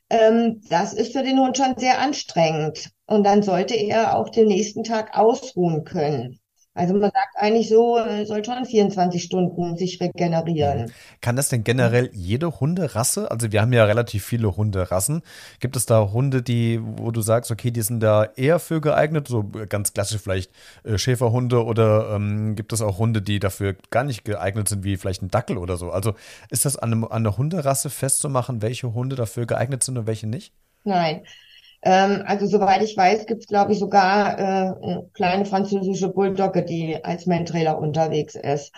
Ähm, 0.10 0.62
das 0.70 0.94
ist 0.94 1.14
für 1.14 1.24
den 1.24 1.40
Hund 1.40 1.58
schon 1.58 1.78
sehr 1.78 2.00
anstrengend. 2.00 2.90
Und 3.08 3.24
dann 3.24 3.44
sollte 3.44 3.76
er 3.76 4.18
auch 4.18 4.30
den 4.30 4.48
nächsten 4.48 4.84
Tag 4.84 5.18
ausruhen 5.18 5.84
können. 5.84 6.40
Also 6.78 6.94
man 6.94 7.10
sagt 7.10 7.38
eigentlich 7.38 7.70
so, 7.70 7.98
äh, 7.98 8.26
soll 8.26 8.44
schon 8.44 8.66
24 8.66 9.24
Stunden 9.24 9.78
sich 9.78 10.02
regenerieren. 10.02 10.92
Kann 11.22 11.38
das 11.38 11.48
denn 11.48 11.64
generell 11.64 12.10
jede 12.12 12.60
Hunderasse? 12.60 13.32
Also 13.32 13.54
wir 13.54 13.62
haben 13.62 13.72
ja 13.72 13.86
relativ 13.86 14.26
viele 14.26 14.58
Hunderassen. 14.58 15.22
Gibt 15.62 15.78
es 15.78 15.86
da 15.86 16.12
Hunde, 16.12 16.42
die, 16.42 16.82
wo 16.84 17.12
du 17.12 17.22
sagst, 17.22 17.50
okay, 17.50 17.72
die 17.72 17.82
sind 17.82 18.02
da 18.02 18.26
eher 18.36 18.60
für 18.60 18.82
geeignet, 18.82 19.30
so 19.30 19.50
ganz 19.70 19.94
klassisch 19.94 20.20
vielleicht 20.22 20.52
äh, 20.84 20.98
Schäferhunde 20.98 21.64
oder 21.64 22.14
ähm, 22.14 22.56
gibt 22.58 22.74
es 22.74 22.82
auch 22.82 22.98
Hunde, 22.98 23.22
die 23.22 23.40
dafür 23.40 23.78
gar 23.90 24.04
nicht 24.04 24.26
geeignet 24.26 24.68
sind, 24.68 24.84
wie 24.84 24.98
vielleicht 24.98 25.22
ein 25.22 25.32
Dackel 25.32 25.58
oder 25.58 25.78
so? 25.78 25.92
Also 25.92 26.14
ist 26.50 26.66
das 26.66 26.76
an, 26.76 26.92
einem, 26.92 27.06
an 27.06 27.26
einer 27.26 27.38
Hunderasse 27.38 27.90
festzumachen, 27.90 28.62
welche 28.62 28.94
Hunde 28.94 29.16
dafür 29.16 29.46
geeignet 29.46 29.82
sind 29.82 29.98
und 29.98 30.08
welche 30.08 30.28
nicht? 30.28 30.54
Nein. 30.84 31.22
Ähm, 31.86 32.24
also 32.26 32.48
soweit 32.48 32.82
ich 32.82 32.98
weiß, 32.98 33.28
gibt 33.28 33.42
es, 33.42 33.48
glaube 33.48 33.72
ich, 33.74 33.80
sogar 33.80 34.40
äh, 34.40 34.42
eine 34.44 35.10
kleine 35.14 35.46
französische 35.46 36.10
Bulldogge, 36.10 36.64
die 36.66 37.04
als 37.04 37.28
Mantrailer 37.28 37.78
unterwegs 37.78 38.36
ist. 38.36 38.72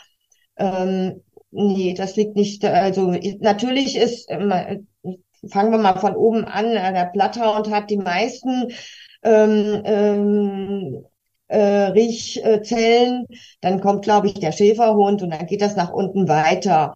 Ähm, 0.57 1.23
nee, 1.51 1.93
das 1.93 2.15
liegt 2.17 2.35
nicht, 2.35 2.65
also 2.65 3.11
natürlich 3.39 3.95
ist, 3.97 4.29
äh, 4.29 4.79
fangen 5.49 5.71
wir 5.71 5.77
mal 5.79 5.99
von 5.99 6.15
oben 6.15 6.45
an, 6.45 6.65
äh, 6.65 6.93
der 6.93 7.09
Blatthound 7.13 7.71
hat 7.71 7.89
die 7.89 7.97
meisten 7.97 8.69
ähm, 9.23 9.81
ähm, 9.85 11.05
äh, 11.47 11.59
Riechzellen, 11.59 13.25
dann 13.61 13.79
kommt, 13.81 14.03
glaube 14.03 14.27
ich, 14.27 14.33
der 14.35 14.51
Schäferhund 14.51 15.21
und 15.21 15.31
dann 15.31 15.45
geht 15.47 15.61
das 15.61 15.75
nach 15.75 15.91
unten 15.91 16.27
weiter. 16.27 16.93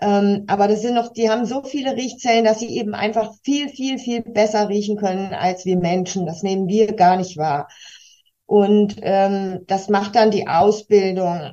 Ähm, 0.00 0.44
aber 0.48 0.68
das 0.68 0.82
sind 0.82 0.94
noch, 0.94 1.12
die 1.12 1.30
haben 1.30 1.46
so 1.46 1.62
viele 1.62 1.96
Riechzellen, 1.96 2.44
dass 2.44 2.60
sie 2.60 2.76
eben 2.78 2.94
einfach 2.94 3.32
viel, 3.42 3.68
viel, 3.68 3.98
viel 3.98 4.22
besser 4.22 4.68
riechen 4.68 4.96
können 4.96 5.32
als 5.32 5.64
wir 5.64 5.76
Menschen. 5.76 6.26
Das 6.26 6.42
nehmen 6.42 6.68
wir 6.68 6.94
gar 6.94 7.16
nicht 7.16 7.36
wahr. 7.36 7.68
Und 8.46 8.96
ähm, 9.02 9.60
das 9.66 9.88
macht 9.88 10.14
dann 10.16 10.30
die 10.30 10.48
Ausbildung. 10.48 11.52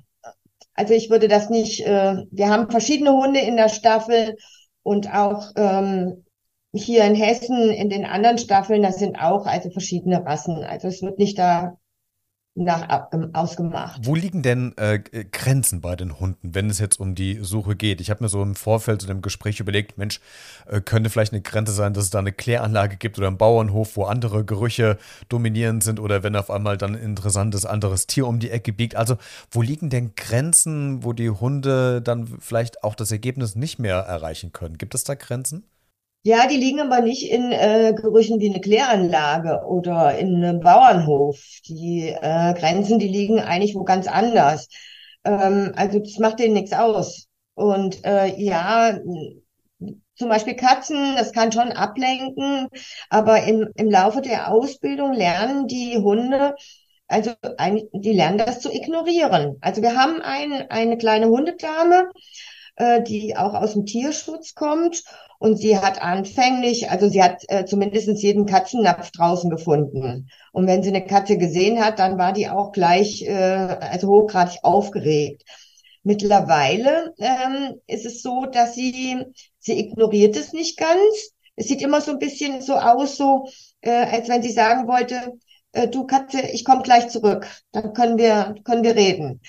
Also 0.74 0.94
ich 0.94 1.10
würde 1.10 1.28
das 1.28 1.50
nicht, 1.50 1.86
äh, 1.86 2.18
wir 2.32 2.50
haben 2.50 2.70
verschiedene 2.72 3.14
Hunde 3.14 3.40
in 3.40 3.56
der 3.58 3.70
Staffel 3.70 4.36
und 4.84 5.14
auch 5.14 5.52
ähm, 5.56 6.26
hier 6.74 7.04
in 7.06 7.16
Hessen 7.16 7.70
in 7.70 7.90
den 7.90 8.06
anderen 8.06 8.38
Staffeln, 8.38 8.82
das 8.82 8.98
sind 8.98 9.18
auch 9.18 9.46
also 9.46 9.70
verschiedene 9.72 10.26
Rassen. 10.26 10.64
Also 10.64 10.88
es 10.88 11.02
wird 11.02 11.20
nicht 11.20 11.38
da 11.38 11.78
nach 12.54 13.08
ausgemacht. 13.34 14.02
Wo 14.06 14.14
liegen 14.14 14.42
denn 14.42 14.74
äh, 14.76 15.00
Grenzen 15.00 15.80
bei 15.80 15.96
den 15.96 16.20
Hunden, 16.20 16.54
wenn 16.54 16.70
es 16.70 16.80
jetzt 16.80 17.00
um 17.00 17.16
die 17.16 17.40
Suche 17.42 17.78
geht? 17.78 18.02
Ich 18.02 18.10
habe 18.10 18.24
mir 18.24 18.30
so 18.30 18.42
im 18.42 18.56
Vorfeld 18.56 19.02
zu 19.02 19.08
dem 19.08 19.22
Gespräch 19.22 19.62
überlegt, 19.62 19.98
Mensch, 19.98 20.20
äh, 20.68 20.82
könnte 20.82 21.10
vielleicht 21.10 21.32
eine 21.32 21.42
Grenze 21.42 21.72
sein, 21.72 21.94
dass 21.94 22.04
es 22.04 22.10
da 22.10 22.20
eine 22.20 22.34
Kläranlage 22.34 22.98
gibt 22.98 23.18
oder 23.18 23.28
einen 23.28 23.38
Bauernhof, 23.38 23.96
wo 23.96 24.04
andere 24.04 24.44
Gerüche 24.44 24.98
dominierend 25.30 25.84
sind 25.84 26.00
oder 26.00 26.24
wenn 26.24 26.36
auf 26.36 26.52
einmal 26.52 26.78
dann 26.78 26.96
ein 26.96 27.02
interessantes 27.02 27.66
anderes 27.66 28.06
Tier 28.06 28.28
um 28.28 28.40
die 28.40 28.52
Ecke 28.52 28.74
biegt. 28.74 28.98
Also 28.98 29.18
wo 29.50 29.62
liegen 29.62 29.90
denn 29.90 30.14
Grenzen, 30.16 31.04
wo 31.06 31.14
die 31.14 31.30
Hunde 31.30 32.02
dann 32.02 32.28
vielleicht 32.40 32.84
auch 32.84 32.96
das 32.96 33.14
Ergebnis 33.14 33.56
nicht 33.56 33.80
mehr 33.80 33.96
erreichen 33.96 34.52
können? 34.52 34.78
Gibt 34.78 34.94
es 34.94 35.06
da 35.06 35.16
Grenzen? 35.16 35.64
Ja, 36.24 36.48
die 36.48 36.58
liegen 36.58 36.80
aber 36.80 37.02
nicht 37.02 37.32
in 37.32 37.52
äh, 37.52 37.94
Gerüchen 37.96 38.40
wie 38.40 38.50
eine 38.50 38.62
Kläranlage 38.62 39.66
oder 39.66 40.18
in 40.18 40.36
einem 40.36 40.60
Bauernhof. 40.60 41.40
Die 41.68 42.10
äh, 42.10 42.54
Grenzen, 42.54 43.00
die 43.00 43.08
liegen 43.08 43.40
eigentlich 43.40 43.74
wo 43.76 43.84
ganz 43.84 44.08
anders. 44.08 44.68
Ähm, 45.26 45.74
also 45.76 46.00
das 46.00 46.20
macht 46.20 46.40
denen 46.40 46.54
nichts 46.54 46.74
aus. 46.74 47.28
Und 47.56 48.06
äh, 48.06 48.36
ja, 48.40 49.00
zum 50.16 50.30
Beispiel 50.30 50.56
Katzen, 50.56 51.16
das 51.16 51.32
kann 51.34 51.52
schon 51.52 51.72
ablenken, 51.72 52.68
aber 53.10 53.44
im, 53.44 53.70
im 53.76 53.90
Laufe 53.90 54.22
der 54.22 54.52
Ausbildung 54.52 55.14
lernen 55.14 55.68
die 55.68 55.98
Hunde, 55.98 56.56
also 57.08 57.32
die 57.94 58.14
lernen 58.14 58.38
das 58.38 58.60
zu 58.62 58.72
ignorieren. 58.72 59.58
Also 59.62 59.82
wir 59.82 59.96
haben 59.96 60.22
ein, 60.22 60.70
eine 60.70 60.98
kleine 60.98 61.28
Hundedame, 61.28 62.10
äh, 62.76 63.02
die 63.02 63.36
auch 63.38 63.54
aus 63.54 63.74
dem 63.74 63.86
Tierschutz 63.86 64.56
kommt 64.56 65.04
und 65.40 65.58
sie 65.58 65.78
hat 65.78 66.02
anfänglich, 66.02 66.92
also 66.92 67.10
sie 67.10 67.24
hat 67.24 67.44
äh, 67.48 67.66
zumindest 67.66 68.08
jeden 68.22 68.46
Katzennapf 68.46 69.12
draußen 69.12 69.50
gefunden. 69.50 70.30
Und 70.52 70.68
wenn 70.68 70.84
sie 70.84 70.90
eine 70.90 71.04
Katze 71.04 71.38
gesehen 71.38 71.84
hat, 71.84 71.98
dann 71.98 72.18
war 72.20 72.32
die 72.32 72.48
auch 72.48 72.72
gleich, 72.72 73.24
äh, 73.24 73.34
also 73.34 74.08
hochgradig 74.08 74.60
aufgeregt. 74.62 75.44
Mittlerweile 76.04 77.14
ähm, 77.18 77.76
ist 77.88 78.06
es 78.06 78.22
so, 78.22 78.46
dass 78.46 78.76
sie, 78.76 79.18
sie 79.60 79.80
ignoriert 79.80 80.36
es 80.36 80.54
nicht 80.54 80.78
ganz. 80.78 81.32
Es 81.56 81.68
sieht 81.68 81.82
immer 81.82 82.02
so 82.02 82.12
ein 82.12 82.20
bisschen 82.20 82.62
so 82.62 82.76
aus, 82.76 83.18
so 83.18 83.48
äh, 83.82 83.90
als 83.90 84.30
wenn 84.30 84.44
sie 84.44 84.52
sagen 84.52 84.88
wollte, 84.88 85.40
äh, 85.74 85.88
du 85.88 86.06
Katze, 86.06 86.42
ich 86.42 86.66
komme 86.66 86.84
gleich 86.84 87.10
zurück, 87.10 87.48
dann 87.72 87.94
können 87.94 88.18
wir, 88.18 88.56
können 88.64 88.84
wir 88.84 88.96
reden. 88.96 89.42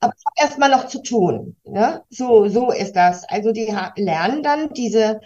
Aber 0.00 0.12
ich 0.16 0.24
habe 0.26 0.48
erstmal 0.48 0.70
noch 0.70 0.86
zu 0.88 1.02
tun. 1.02 1.56
Ne? 1.64 2.02
So, 2.10 2.48
so 2.48 2.70
ist 2.70 2.94
das. 2.96 3.24
Also 3.28 3.52
die 3.52 3.72
lernen 3.96 4.42
dann 4.42 4.72
diese 4.74 5.20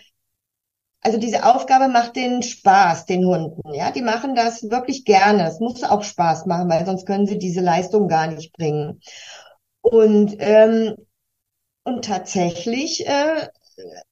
also 1.02 1.18
diese 1.18 1.44
Aufgabe 1.46 1.88
macht 1.88 2.16
denen 2.16 2.42
Spaß, 2.42 3.06
den 3.06 3.24
Hunden. 3.26 3.72
Ja, 3.74 3.90
die 3.90 4.02
machen 4.02 4.34
das 4.34 4.62
wirklich 4.70 5.04
gerne. 5.04 5.46
Es 5.48 5.58
muss 5.60 5.82
auch 5.82 6.02
Spaß 6.02 6.46
machen, 6.46 6.68
weil 6.68 6.84
sonst 6.84 7.06
können 7.06 7.26
sie 7.26 7.38
diese 7.38 7.60
Leistung 7.60 8.06
gar 8.08 8.26
nicht 8.26 8.52
bringen. 8.52 9.00
Und 9.80 10.36
ähm, 10.40 10.96
und 11.84 12.04
tatsächlich 12.04 13.06
äh, 13.06 13.48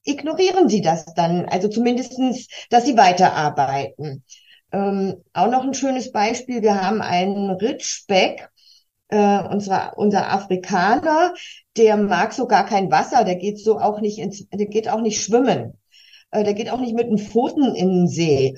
ignorieren 0.05 0.69
sie 0.69 0.81
das 0.83 1.07
dann. 1.15 1.47
Also 1.47 1.69
zumindestens, 1.69 2.49
dass 2.71 2.87
sie 2.87 2.97
weiterarbeiten. 2.97 4.25
Ähm, 4.73 5.23
auch 5.35 5.50
noch 5.50 5.65
ein 5.65 5.75
schönes 5.75 6.12
Beispiel. 6.12 6.62
Wir 6.62 6.83
haben 6.83 7.03
einen 7.03 7.50
Ritschbeck, 7.50 8.50
äh, 9.09 9.43
unser, 9.49 9.97
unser 9.97 10.33
Afrikaner, 10.33 11.35
der 11.77 11.97
mag 11.97 12.33
so 12.33 12.47
gar 12.47 12.67
kein 12.67 12.91
Wasser, 12.91 13.25
der 13.25 13.37
geht 13.37 13.59
so 13.59 13.79
auch 13.79 14.00
nicht 14.00 14.19
ins, 14.19 14.49
der 14.49 14.67
geht 14.67 14.88
auch 14.88 15.00
nicht 15.00 15.23
schwimmen. 15.23 15.79
Äh, 16.31 16.45
der 16.45 16.55
geht 16.55 16.71
auch 16.71 16.81
nicht 16.81 16.95
mit 16.95 17.09
den 17.09 17.19
Pfoten 17.19 17.75
in 17.75 17.88
den 17.88 18.09
See. 18.09 18.57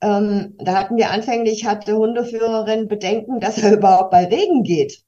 Ähm, 0.00 0.54
da 0.58 0.74
hatten 0.74 0.96
wir 0.96 1.10
anfänglich, 1.10 1.64
hatte 1.66 1.96
Hundeführerin 1.96 2.88
Bedenken, 2.88 3.40
dass 3.40 3.58
er 3.58 3.72
überhaupt 3.78 4.10
bei 4.10 4.26
Regen 4.26 4.62
geht. 4.62 5.02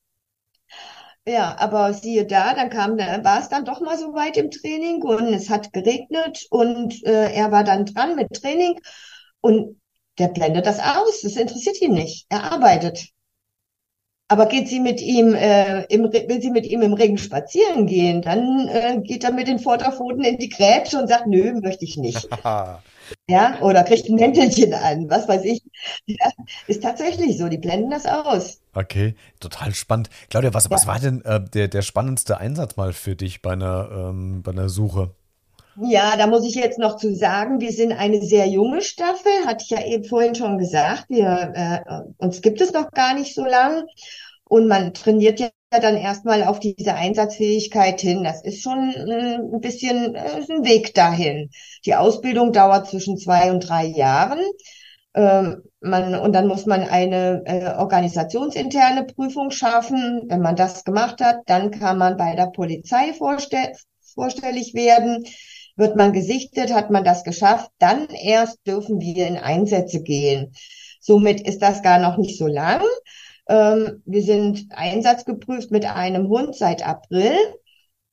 Ja, 1.27 1.57
aber 1.59 1.93
siehe 1.93 2.27
da, 2.27 2.55
dann 2.55 2.71
kam, 2.71 2.97
war 2.97 3.41
es 3.41 3.51
dann 3.51 3.67
doch 3.67 3.81
mal 3.83 3.99
so 3.99 4.15
weit 4.15 4.39
im 4.39 4.51
Training 4.51 5.03
und 5.03 5.27
es 5.35 5.51
hat 5.51 5.75
geregnet 5.75 6.47
und 6.51 7.05
äh, 7.05 7.31
er 7.35 7.53
war 7.53 7.65
dann 7.65 7.85
dran 7.85 8.17
mit 8.17 8.33
Training 8.33 8.81
und 9.43 9.79
der 10.19 10.29
blendet 10.29 10.65
das 10.67 10.81
aus. 10.81 11.21
Das 11.23 11.37
interessiert 11.37 11.81
ihn 11.83 11.93
nicht. 11.93 12.27
Er 12.31 12.51
arbeitet. 12.51 13.11
Aber 14.31 14.45
geht 14.45 14.69
sie 14.69 14.79
mit 14.79 15.01
ihm, 15.01 15.35
äh, 15.35 15.85
im, 15.85 16.05
will 16.05 16.43
sie 16.43 16.51
mit 16.51 16.67
ihm 16.67 16.83
im 16.83 16.93
Regen 16.93 17.17
spazieren 17.17 17.87
gehen, 17.87 18.21
dann 18.21 18.69
äh, 18.69 19.01
geht 19.03 19.25
er 19.25 19.33
mit 19.33 19.49
den 19.49 19.59
Vorderpfoten 19.59 20.23
in 20.23 20.37
die 20.37 20.51
Grätsche 20.51 20.99
und 20.99 21.09
sagt, 21.09 21.27
nö, 21.27 21.59
möchte 21.63 21.87
ich 21.87 21.97
nicht. 21.97 22.29
ja, 23.27 23.59
oder 23.63 23.85
kriegt 23.85 24.07
ein 24.09 24.17
Mäntelchen 24.17 24.75
an, 24.75 25.09
was 25.09 25.29
weiß 25.29 25.45
ich. 25.45 25.63
Ja, 26.05 26.31
ist 26.67 26.83
tatsächlich 26.83 27.39
so, 27.39 27.49
die 27.49 27.57
blenden 27.57 27.91
das 27.91 28.05
aus. 28.05 28.61
Okay, 28.75 29.15
total 29.41 29.75
spannend. 29.75 30.11
Claudia, 30.29 30.53
was, 30.53 30.65
ja. 30.65 30.71
was 30.73 30.87
war 30.87 30.99
denn 30.99 31.25
äh, 31.25 31.41
der, 31.43 31.69
der 31.69 31.83
spannendste 31.83 32.39
Einsatz 32.39 32.77
mal 32.77 32.93
für 32.93 33.17
dich 33.17 33.41
bei 33.41 33.53
einer, 33.53 33.89
ähm, 33.91 34.43
bei 34.43 34.53
einer 34.53 34.69
Suche? 34.69 35.15
Ja, 35.81 36.17
da 36.17 36.27
muss 36.27 36.45
ich 36.45 36.55
jetzt 36.57 36.79
noch 36.79 36.97
zu 36.97 37.15
sagen, 37.15 37.61
wir 37.61 37.73
sind 37.73 37.93
eine 37.93 38.21
sehr 38.23 38.47
junge 38.49 38.81
Staffel, 38.83 39.31
hatte 39.47 39.63
ich 39.65 39.71
ja 39.71 39.85
eben 39.85 40.05
vorhin 40.05 40.35
schon 40.35 40.59
gesagt. 40.59 41.05
Wir, 41.09 41.53
äh, 41.55 41.81
uns 42.19 42.41
gibt 42.43 42.61
es 42.61 42.73
noch 42.73 42.91
gar 42.91 43.15
nicht 43.15 43.35
so 43.35 43.45
lang. 43.45 43.85
Und 44.45 44.67
man 44.67 44.95
trainiert 44.95 45.41
ja 45.41 45.51
dann 45.71 45.97
erstmal 45.97 46.43
auf 46.45 46.59
diese 46.59 46.95
Einsatzfähigkeit 46.95 48.01
hin. 48.01 48.25
Das 48.25 48.43
ist 48.43 48.63
schon 48.63 48.93
äh, 48.93 49.37
ein 49.37 49.61
bisschen 49.61 50.15
äh, 50.15 50.43
ein 50.51 50.65
Weg 50.65 50.95
dahin. 50.95 51.51
Die 51.85 51.95
Ausbildung 51.95 52.53
dauert 52.53 52.89
zwischen 52.89 53.17
zwei 53.19 53.53
und 53.53 53.61
drei 53.69 53.87
Jahren. 53.87 54.41
Ähm, 55.15 55.63
man, 55.81 56.15
und 56.17 56.33
dann 56.33 56.49
muss 56.49 56.67
man 56.67 56.83
eine 56.83 57.43
äh, 57.47 57.77
organisationsinterne 57.77 59.05
Prüfung 59.05 59.51
schaffen. 59.51 60.23
Wenn 60.27 60.41
man 60.41 60.57
das 60.57 60.85
gemacht 60.85 61.21
hat, 61.21 61.41
dann 61.47 61.71
kann 61.71 61.99
man 61.99 62.17
bei 62.17 62.35
der 62.35 62.47
Polizei 62.47 63.13
vorstell 63.13 63.75
vorstellig 64.15 64.75
werden. 64.75 65.25
Wird 65.79 65.97
man 65.97 66.13
gesichtet, 66.13 66.75
hat 66.75 66.91
man 66.91 67.05
das 67.05 67.25
geschafft, 67.25 67.71
dann 67.79 68.09
erst 68.09 68.59
dürfen 68.67 69.01
wir 69.01 69.27
in 69.27 69.39
Einsätze 69.39 70.03
gehen. 70.03 70.53
Somit 71.01 71.41
ist 71.41 71.63
das 71.63 71.83
gar 71.83 71.99
noch 72.01 72.19
nicht 72.19 72.37
so 72.37 72.47
lang. 72.47 72.83
Ähm, 73.49 74.03
wir 74.05 74.23
sind 74.23 74.67
einsatzgeprüft 74.71 75.71
mit 75.71 75.87
einem 75.87 76.29
Hund 76.29 76.55
seit 76.57 76.87
April. 76.87 77.35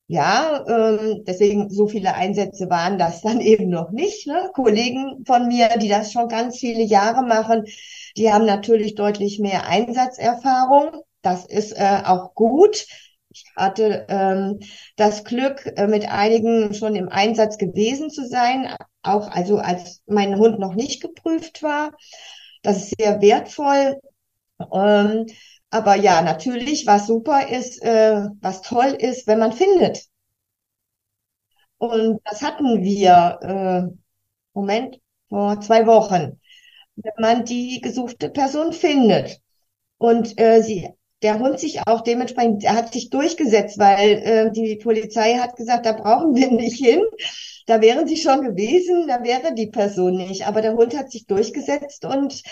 Ja, 0.08 0.64
ähm, 0.68 1.24
deswegen 1.26 1.70
so 1.72 1.88
viele 1.88 2.14
Einsätze 2.14 2.70
waren 2.70 3.00
das 3.00 3.22
dann 3.22 3.42
eben 3.42 3.70
noch 3.70 3.92
nicht. 3.92 4.28
Ne? 4.28 4.52
Kollegen 4.54 5.24
von 5.26 5.48
mir, 5.48 5.70
die 5.80 5.90
das 5.90 6.12
schon 6.12 6.28
ganz 6.28 6.60
viele 6.60 6.84
Jahre 6.84 7.24
machen, 7.26 7.66
die 8.16 8.32
haben 8.32 8.46
natürlich 8.46 8.96
deutlich 8.96 9.40
mehr 9.40 9.68
Einsatzerfahrung. 9.68 11.02
Das 11.24 11.46
ist 11.46 11.72
äh, 11.74 12.04
auch 12.06 12.36
gut. 12.36 12.86
Hatte 13.56 14.06
ähm, 14.10 14.60
das 14.98 15.24
Glück, 15.24 15.66
äh, 15.78 15.88
mit 15.88 16.10
einigen 16.10 16.74
schon 16.74 16.96
im 16.96 17.10
Einsatz 17.10 17.58
gewesen 17.58 18.10
zu 18.10 18.28
sein, 18.28 18.76
auch 19.02 19.30
also 19.32 19.58
als 19.60 20.02
mein 20.08 20.38
Hund 20.38 20.60
noch 20.60 20.76
nicht 20.76 21.02
geprüft 21.02 21.64
war. 21.64 21.92
Das 22.64 22.78
ist 22.78 22.96
sehr 23.00 23.22
wertvoll. 23.22 24.00
Ähm, 24.74 25.28
aber 25.70 25.96
ja, 25.96 26.22
natürlich, 26.22 26.88
was 26.88 27.08
super 27.08 27.50
ist, 27.50 27.82
äh, 27.84 28.28
was 28.42 28.62
toll 28.62 28.96
ist, 29.00 29.28
wenn 29.28 29.40
man 29.40 29.54
findet. 29.54 30.06
Und 31.78 32.22
das 32.26 32.42
hatten 32.42 32.84
wir, 32.84 33.40
äh, 33.42 33.96
Moment, 34.54 35.00
vor 35.30 35.60
zwei 35.62 35.86
Wochen, 35.88 36.40
wenn 36.96 37.14
man 37.20 37.46
die 37.46 37.82
gesuchte 37.82 38.30
Person 38.30 38.74
findet. 38.74 39.42
Und 39.98 40.40
äh, 40.40 40.62
sie 40.62 40.90
der 41.26 41.40
Hund 41.40 41.60
sich 41.60 41.88
auch 41.88 42.02
dementsprechend, 42.02 42.64
er 42.64 42.76
hat 42.76 42.94
sich 42.94 43.10
durchgesetzt, 43.10 43.80
weil 43.80 44.10
äh, 44.10 44.52
die 44.52 44.76
Polizei 44.76 45.34
hat 45.40 45.56
gesagt, 45.56 45.88
da 45.88 45.94
brauchen 45.94 46.36
wir 46.36 46.52
nicht 46.52 46.78
hin. 46.78 47.02
Da 47.66 47.82
wären 47.82 48.08
sie 48.08 48.18
schon 48.18 48.44
gewesen, 48.44 49.08
da 49.08 49.24
wäre 49.24 49.56
die 49.56 49.66
Person 49.66 50.18
nicht. 50.18 50.46
Aber 50.46 50.62
der 50.62 50.76
Hund 50.76 50.96
hat 50.96 51.12
sich 51.12 51.26
durchgesetzt 51.26 52.06
und 52.06 52.44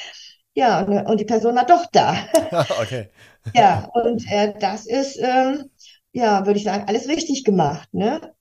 ja, 0.56 0.82
und, 0.82 1.20
die 1.20 1.25
Person 1.25 1.56
war 1.56 1.68
doch 1.68 1.86
da. 1.92 2.18
okay. 2.82 3.10
ja, 3.53 3.88
und 3.94 4.24
äh, 4.32 4.56
das 4.60 4.88
ist, 4.88 5.20
ähm, 5.20 5.70
ja, 6.12 6.48
würde 6.48 6.58
ich 6.58 6.65
sagen, 6.65 6.86
alles 6.88 7.08
richtig 7.08 7.44
gemacht. 7.44 7.94
Ne? 7.94 8.34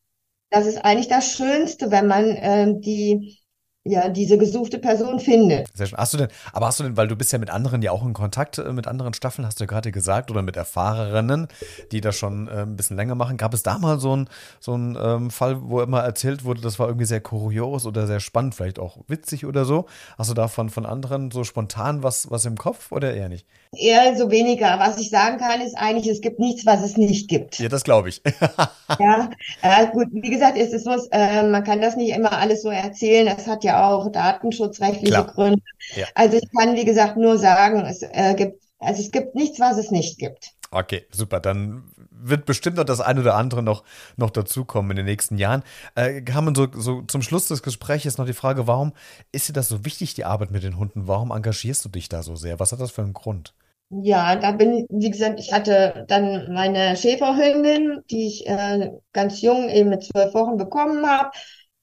Das 0.48 0.66
ist 0.66 0.82
eigentlich 0.82 1.08
das 1.08 1.30
Schönste, 1.30 1.90
wenn 1.90 2.06
man 2.06 2.34
ähm, 2.40 2.80
die 2.80 3.38
ja, 3.84 4.08
diese 4.08 4.38
gesuchte 4.38 4.78
Person 4.78 5.18
findet. 5.18 5.66
Sehr 5.74 5.86
schön. 5.86 5.98
Hast 5.98 6.14
du 6.14 6.18
denn, 6.18 6.28
aber 6.52 6.66
hast 6.66 6.78
du 6.78 6.84
denn, 6.84 6.96
weil 6.96 7.08
du 7.08 7.16
bist 7.16 7.32
ja 7.32 7.38
mit 7.38 7.50
anderen 7.50 7.82
ja 7.82 7.90
auch 7.90 8.04
in 8.04 8.12
Kontakt 8.12 8.58
äh, 8.58 8.72
mit 8.72 8.86
anderen 8.86 9.12
Staffeln, 9.12 9.44
hast 9.44 9.58
du 9.58 9.64
ja 9.64 9.66
gerade 9.66 9.90
gesagt, 9.90 10.30
oder 10.30 10.42
mit 10.42 10.56
Erfahrerinnen, 10.56 11.48
die 11.90 12.00
das 12.00 12.16
schon 12.16 12.46
äh, 12.46 12.62
ein 12.62 12.76
bisschen 12.76 12.96
länger 12.96 13.16
machen. 13.16 13.36
Gab 13.36 13.54
es 13.54 13.64
da 13.64 13.78
mal 13.78 13.98
so 13.98 14.12
einen 14.12 14.28
so 14.60 14.74
ähm, 14.74 15.30
Fall, 15.30 15.62
wo 15.62 15.80
immer 15.80 16.00
erzählt 16.00 16.44
wurde, 16.44 16.60
das 16.60 16.78
war 16.78 16.86
irgendwie 16.86 17.06
sehr 17.06 17.20
kurios 17.20 17.84
oder 17.84 18.06
sehr 18.06 18.20
spannend, 18.20 18.54
vielleicht 18.54 18.78
auch 18.78 18.98
witzig 19.08 19.46
oder 19.46 19.64
so? 19.64 19.86
Hast 20.16 20.30
du 20.30 20.34
davon 20.34 20.70
von 20.70 20.86
anderen 20.86 21.32
so 21.32 21.42
spontan 21.42 22.04
was, 22.04 22.30
was 22.30 22.44
im 22.44 22.56
Kopf 22.56 22.92
oder 22.92 23.12
eher 23.14 23.28
nicht? 23.28 23.46
Eher 23.74 24.14
so 24.16 24.30
weniger. 24.30 24.78
Was 24.78 24.98
ich 24.98 25.10
sagen 25.10 25.38
kann, 25.38 25.60
ist 25.60 25.74
eigentlich, 25.76 26.06
es 26.06 26.20
gibt 26.20 26.38
nichts, 26.38 26.66
was 26.66 26.82
es 26.82 26.96
nicht 26.96 27.28
gibt. 27.28 27.58
Ja, 27.58 27.68
das 27.68 27.82
glaube 27.82 28.10
ich. 28.10 28.22
ja, 29.00 29.30
äh, 29.62 29.86
gut, 29.88 30.08
wie 30.12 30.30
gesagt, 30.30 30.56
es 30.56 30.72
ist 30.72 30.84
so, 30.84 30.92
äh, 31.10 31.42
man 31.48 31.64
kann 31.64 31.80
das 31.80 31.96
nicht 31.96 32.14
immer 32.14 32.32
alles 32.32 32.62
so 32.62 32.68
erzählen. 32.68 33.26
Es 33.26 33.46
hat 33.46 33.64
ja 33.64 33.71
auch 33.72 34.10
datenschutzrechtliche 34.10 35.12
Klar. 35.12 35.26
Gründe. 35.26 35.62
Ja. 35.94 36.06
Also 36.14 36.36
ich 36.36 36.48
kann, 36.56 36.76
wie 36.76 36.84
gesagt, 36.84 37.16
nur 37.16 37.38
sagen, 37.38 37.84
es 37.86 38.02
äh, 38.02 38.34
gibt, 38.36 38.62
also 38.78 39.02
es 39.02 39.10
gibt 39.10 39.34
nichts, 39.34 39.60
was 39.60 39.78
es 39.78 39.90
nicht 39.90 40.18
gibt. 40.18 40.52
Okay, 40.70 41.06
super. 41.10 41.38
Dann 41.38 41.84
wird 42.10 42.46
bestimmt 42.46 42.78
noch 42.78 42.84
das 42.84 43.00
eine 43.00 43.20
oder 43.20 43.34
andere 43.34 43.62
noch, 43.62 43.84
noch 44.16 44.30
dazukommen 44.30 44.92
in 44.92 44.96
den 44.98 45.06
nächsten 45.06 45.36
Jahren. 45.36 45.62
Äh, 45.94 46.22
haben 46.32 46.54
so, 46.54 46.66
so 46.72 47.02
zum 47.02 47.20
Schluss 47.20 47.46
des 47.46 47.62
Gesprächs 47.62 48.16
noch 48.16 48.26
die 48.26 48.32
Frage, 48.32 48.66
warum 48.66 48.92
ist 49.32 49.48
dir 49.48 49.52
das 49.52 49.68
so 49.68 49.84
wichtig, 49.84 50.14
die 50.14 50.24
Arbeit 50.24 50.50
mit 50.50 50.62
den 50.62 50.78
Hunden? 50.78 51.06
Warum 51.06 51.30
engagierst 51.30 51.84
du 51.84 51.88
dich 51.90 52.08
da 52.08 52.22
so 52.22 52.36
sehr? 52.36 52.58
Was 52.58 52.72
hat 52.72 52.80
das 52.80 52.90
für 52.90 53.02
einen 53.02 53.12
Grund? 53.12 53.54
Ja, 53.90 54.36
da 54.36 54.52
bin, 54.52 54.86
wie 54.88 55.10
gesagt, 55.10 55.38
ich 55.38 55.52
hatte 55.52 56.06
dann 56.08 56.50
meine 56.54 56.96
Schäferhündin, 56.96 58.00
die 58.10 58.26
ich 58.26 58.46
äh, 58.46 58.90
ganz 59.12 59.42
jung 59.42 59.68
eben 59.68 59.90
mit 59.90 60.04
zwölf 60.04 60.32
Wochen 60.32 60.56
bekommen 60.56 61.06
habe. 61.06 61.30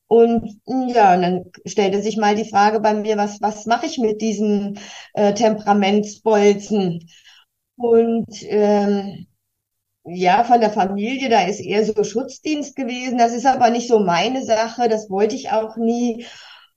Und 0.09 0.59
ja, 0.67 1.13
und 1.15 1.21
dann 1.21 1.45
stellte 1.67 2.01
sich 2.01 2.17
mal 2.17 2.35
die 2.35 2.49
Frage 2.49 2.81
bei 2.81 2.95
mir, 2.95 3.17
was, 3.17 3.41
was 3.41 3.67
mache 3.67 3.85
ich 3.85 3.99
mit 3.99 4.21
diesen 4.21 4.79
äh, 5.13 5.33
Temperamentsbolzen? 5.35 7.09
Und 7.77 8.27
ähm, 8.43 9.27
ja, 10.05 10.43
von 10.45 10.61
der 10.61 10.71
Familie, 10.71 11.29
da 11.29 11.43
ist 11.47 11.61
eher 11.61 11.85
so 11.85 12.03
Schutzdienst 12.03 12.75
gewesen. 12.75 13.17
Das 13.19 13.33
ist 13.33 13.45
aber 13.47 13.69
nicht 13.71 13.87
so 13.89 13.99
meine 13.99 14.45
Sache, 14.45 14.89
das 14.89 15.09
wollte 15.09 15.35
ich 15.35 15.51
auch 15.51 15.77
nie. 15.77 16.25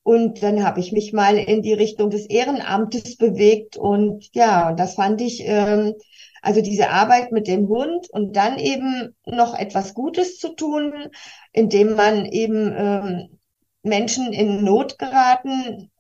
Und 0.05 0.43
dann 0.43 0.65
habe 0.65 0.81
ich 0.81 0.93
mich 0.93 1.13
mal 1.13 1.39
in 1.39 1.63
die 1.63 1.73
Richtung 1.75 2.11
des 2.11 2.27
Ehrenamtes 2.27 3.17
bewegt 3.17 3.77
und 3.77 4.29
ja, 4.35 4.71
und 4.71 4.81
das 4.81 4.95
fand 4.97 5.21
ich 5.21 5.43
ähm, 5.47 5.95
also 6.43 6.61
diese 6.61 6.91
Arbeit 6.91 7.31
mit 7.31 7.47
dem 7.47 7.69
Hund 7.69 8.11
und 8.11 8.35
dann 8.37 8.59
eben 8.59 9.15
noch 9.25 9.57
etwas 9.57 9.95
Gutes 9.95 10.39
zu 10.39 10.55
tun, 10.57 11.09
indem 11.53 11.95
man 11.95 12.27
eben 12.27 12.75
ähm, 12.77 13.39
Menschen 13.85 14.33
in 14.33 14.65
Not 14.65 14.99
geraten 14.99 15.91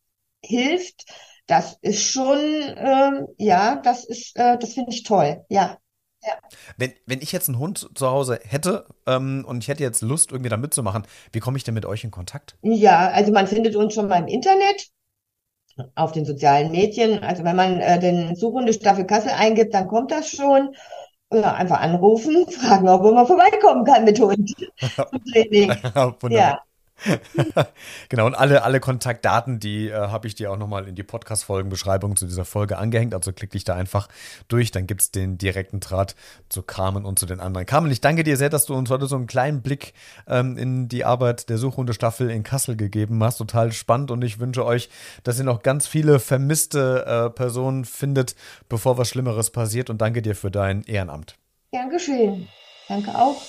hilft, 0.44 1.04
das 1.46 1.78
ist 1.82 2.02
schon, 2.02 2.38
ähm, 2.76 3.28
ja, 3.38 3.76
das 3.76 4.04
ist, 4.04 4.36
äh, 4.36 4.58
das 4.58 4.74
finde 4.74 4.90
ich 4.92 5.02
toll, 5.04 5.44
ja. 5.48 5.78
Ja. 6.24 6.34
Wenn, 6.76 6.92
wenn 7.06 7.20
ich 7.20 7.32
jetzt 7.32 7.48
einen 7.48 7.58
Hund 7.58 7.90
zu 7.94 8.06
Hause 8.08 8.40
hätte 8.44 8.86
ähm, 9.06 9.44
und 9.46 9.62
ich 9.62 9.68
hätte 9.68 9.82
jetzt 9.82 10.02
Lust, 10.02 10.30
irgendwie 10.30 10.50
da 10.50 10.56
mitzumachen, 10.56 11.04
wie 11.32 11.40
komme 11.40 11.56
ich 11.56 11.64
denn 11.64 11.74
mit 11.74 11.86
euch 11.86 12.04
in 12.04 12.10
Kontakt? 12.10 12.56
Ja, 12.62 13.08
also 13.10 13.32
man 13.32 13.46
findet 13.46 13.76
uns 13.76 13.94
schon 13.94 14.08
mal 14.08 14.20
im 14.20 14.28
Internet 14.28 14.88
auf 15.94 16.12
den 16.12 16.24
sozialen 16.24 16.70
Medien. 16.70 17.18
Also 17.20 17.44
wenn 17.44 17.56
man 17.56 17.80
äh, 17.80 17.98
den 17.98 18.36
Suchhunde 18.36 18.72
Staffel 18.72 19.06
Kassel 19.06 19.30
eingibt, 19.30 19.74
dann 19.74 19.88
kommt 19.88 20.10
das 20.10 20.28
schon. 20.28 20.74
Oder 21.30 21.54
einfach 21.54 21.80
anrufen, 21.80 22.46
fragen, 22.50 22.88
ob 22.88 23.02
man 23.02 23.26
vorbeikommen 23.26 23.84
kann 23.84 24.04
mit 24.04 24.20
Hund. 24.20 24.54
Wunderbar. 26.20 26.30
Ja. 26.30 26.60
genau, 28.08 28.26
und 28.26 28.34
alle, 28.34 28.62
alle 28.62 28.80
Kontaktdaten, 28.80 29.60
die 29.60 29.88
äh, 29.88 29.94
habe 29.94 30.26
ich 30.26 30.34
dir 30.34 30.50
auch 30.50 30.56
nochmal 30.56 30.88
in 30.88 30.94
die 30.94 31.02
Podcast-Folgenbeschreibung 31.02 32.16
zu 32.16 32.26
dieser 32.26 32.44
Folge 32.44 32.78
angehängt. 32.78 33.14
Also 33.14 33.32
klick 33.32 33.50
dich 33.50 33.64
da 33.64 33.74
einfach 33.74 34.08
durch, 34.48 34.70
dann 34.70 34.86
gibt 34.86 35.02
es 35.02 35.10
den 35.10 35.38
direkten 35.38 35.80
Draht 35.80 36.14
zu 36.48 36.62
Carmen 36.62 37.04
und 37.04 37.18
zu 37.18 37.26
den 37.26 37.40
anderen. 37.40 37.66
Carmen, 37.66 37.90
ich 37.90 38.00
danke 38.00 38.24
dir 38.24 38.36
sehr, 38.36 38.50
dass 38.50 38.66
du 38.66 38.74
uns 38.74 38.90
heute 38.90 39.06
so 39.06 39.16
einen 39.16 39.26
kleinen 39.26 39.62
Blick 39.62 39.94
ähm, 40.26 40.56
in 40.56 40.88
die 40.88 41.04
Arbeit 41.04 41.48
der 41.48 41.58
Suchhunde-Staffel 41.58 42.30
in 42.30 42.42
Kassel 42.42 42.76
gegeben 42.76 43.22
hast. 43.22 43.38
Total 43.38 43.72
spannend 43.72 44.10
und 44.10 44.22
ich 44.22 44.38
wünsche 44.40 44.64
euch, 44.64 44.88
dass 45.24 45.38
ihr 45.38 45.44
noch 45.44 45.62
ganz 45.62 45.86
viele 45.86 46.18
vermisste 46.20 47.04
äh, 47.06 47.30
Personen 47.30 47.84
findet, 47.84 48.34
bevor 48.68 48.98
was 48.98 49.08
Schlimmeres 49.08 49.50
passiert. 49.50 49.90
Und 49.90 50.00
danke 50.00 50.22
dir 50.22 50.34
für 50.34 50.50
dein 50.50 50.82
Ehrenamt. 50.84 51.36
Dankeschön. 51.72 52.48
Danke 52.88 53.14
auch. 53.14 53.40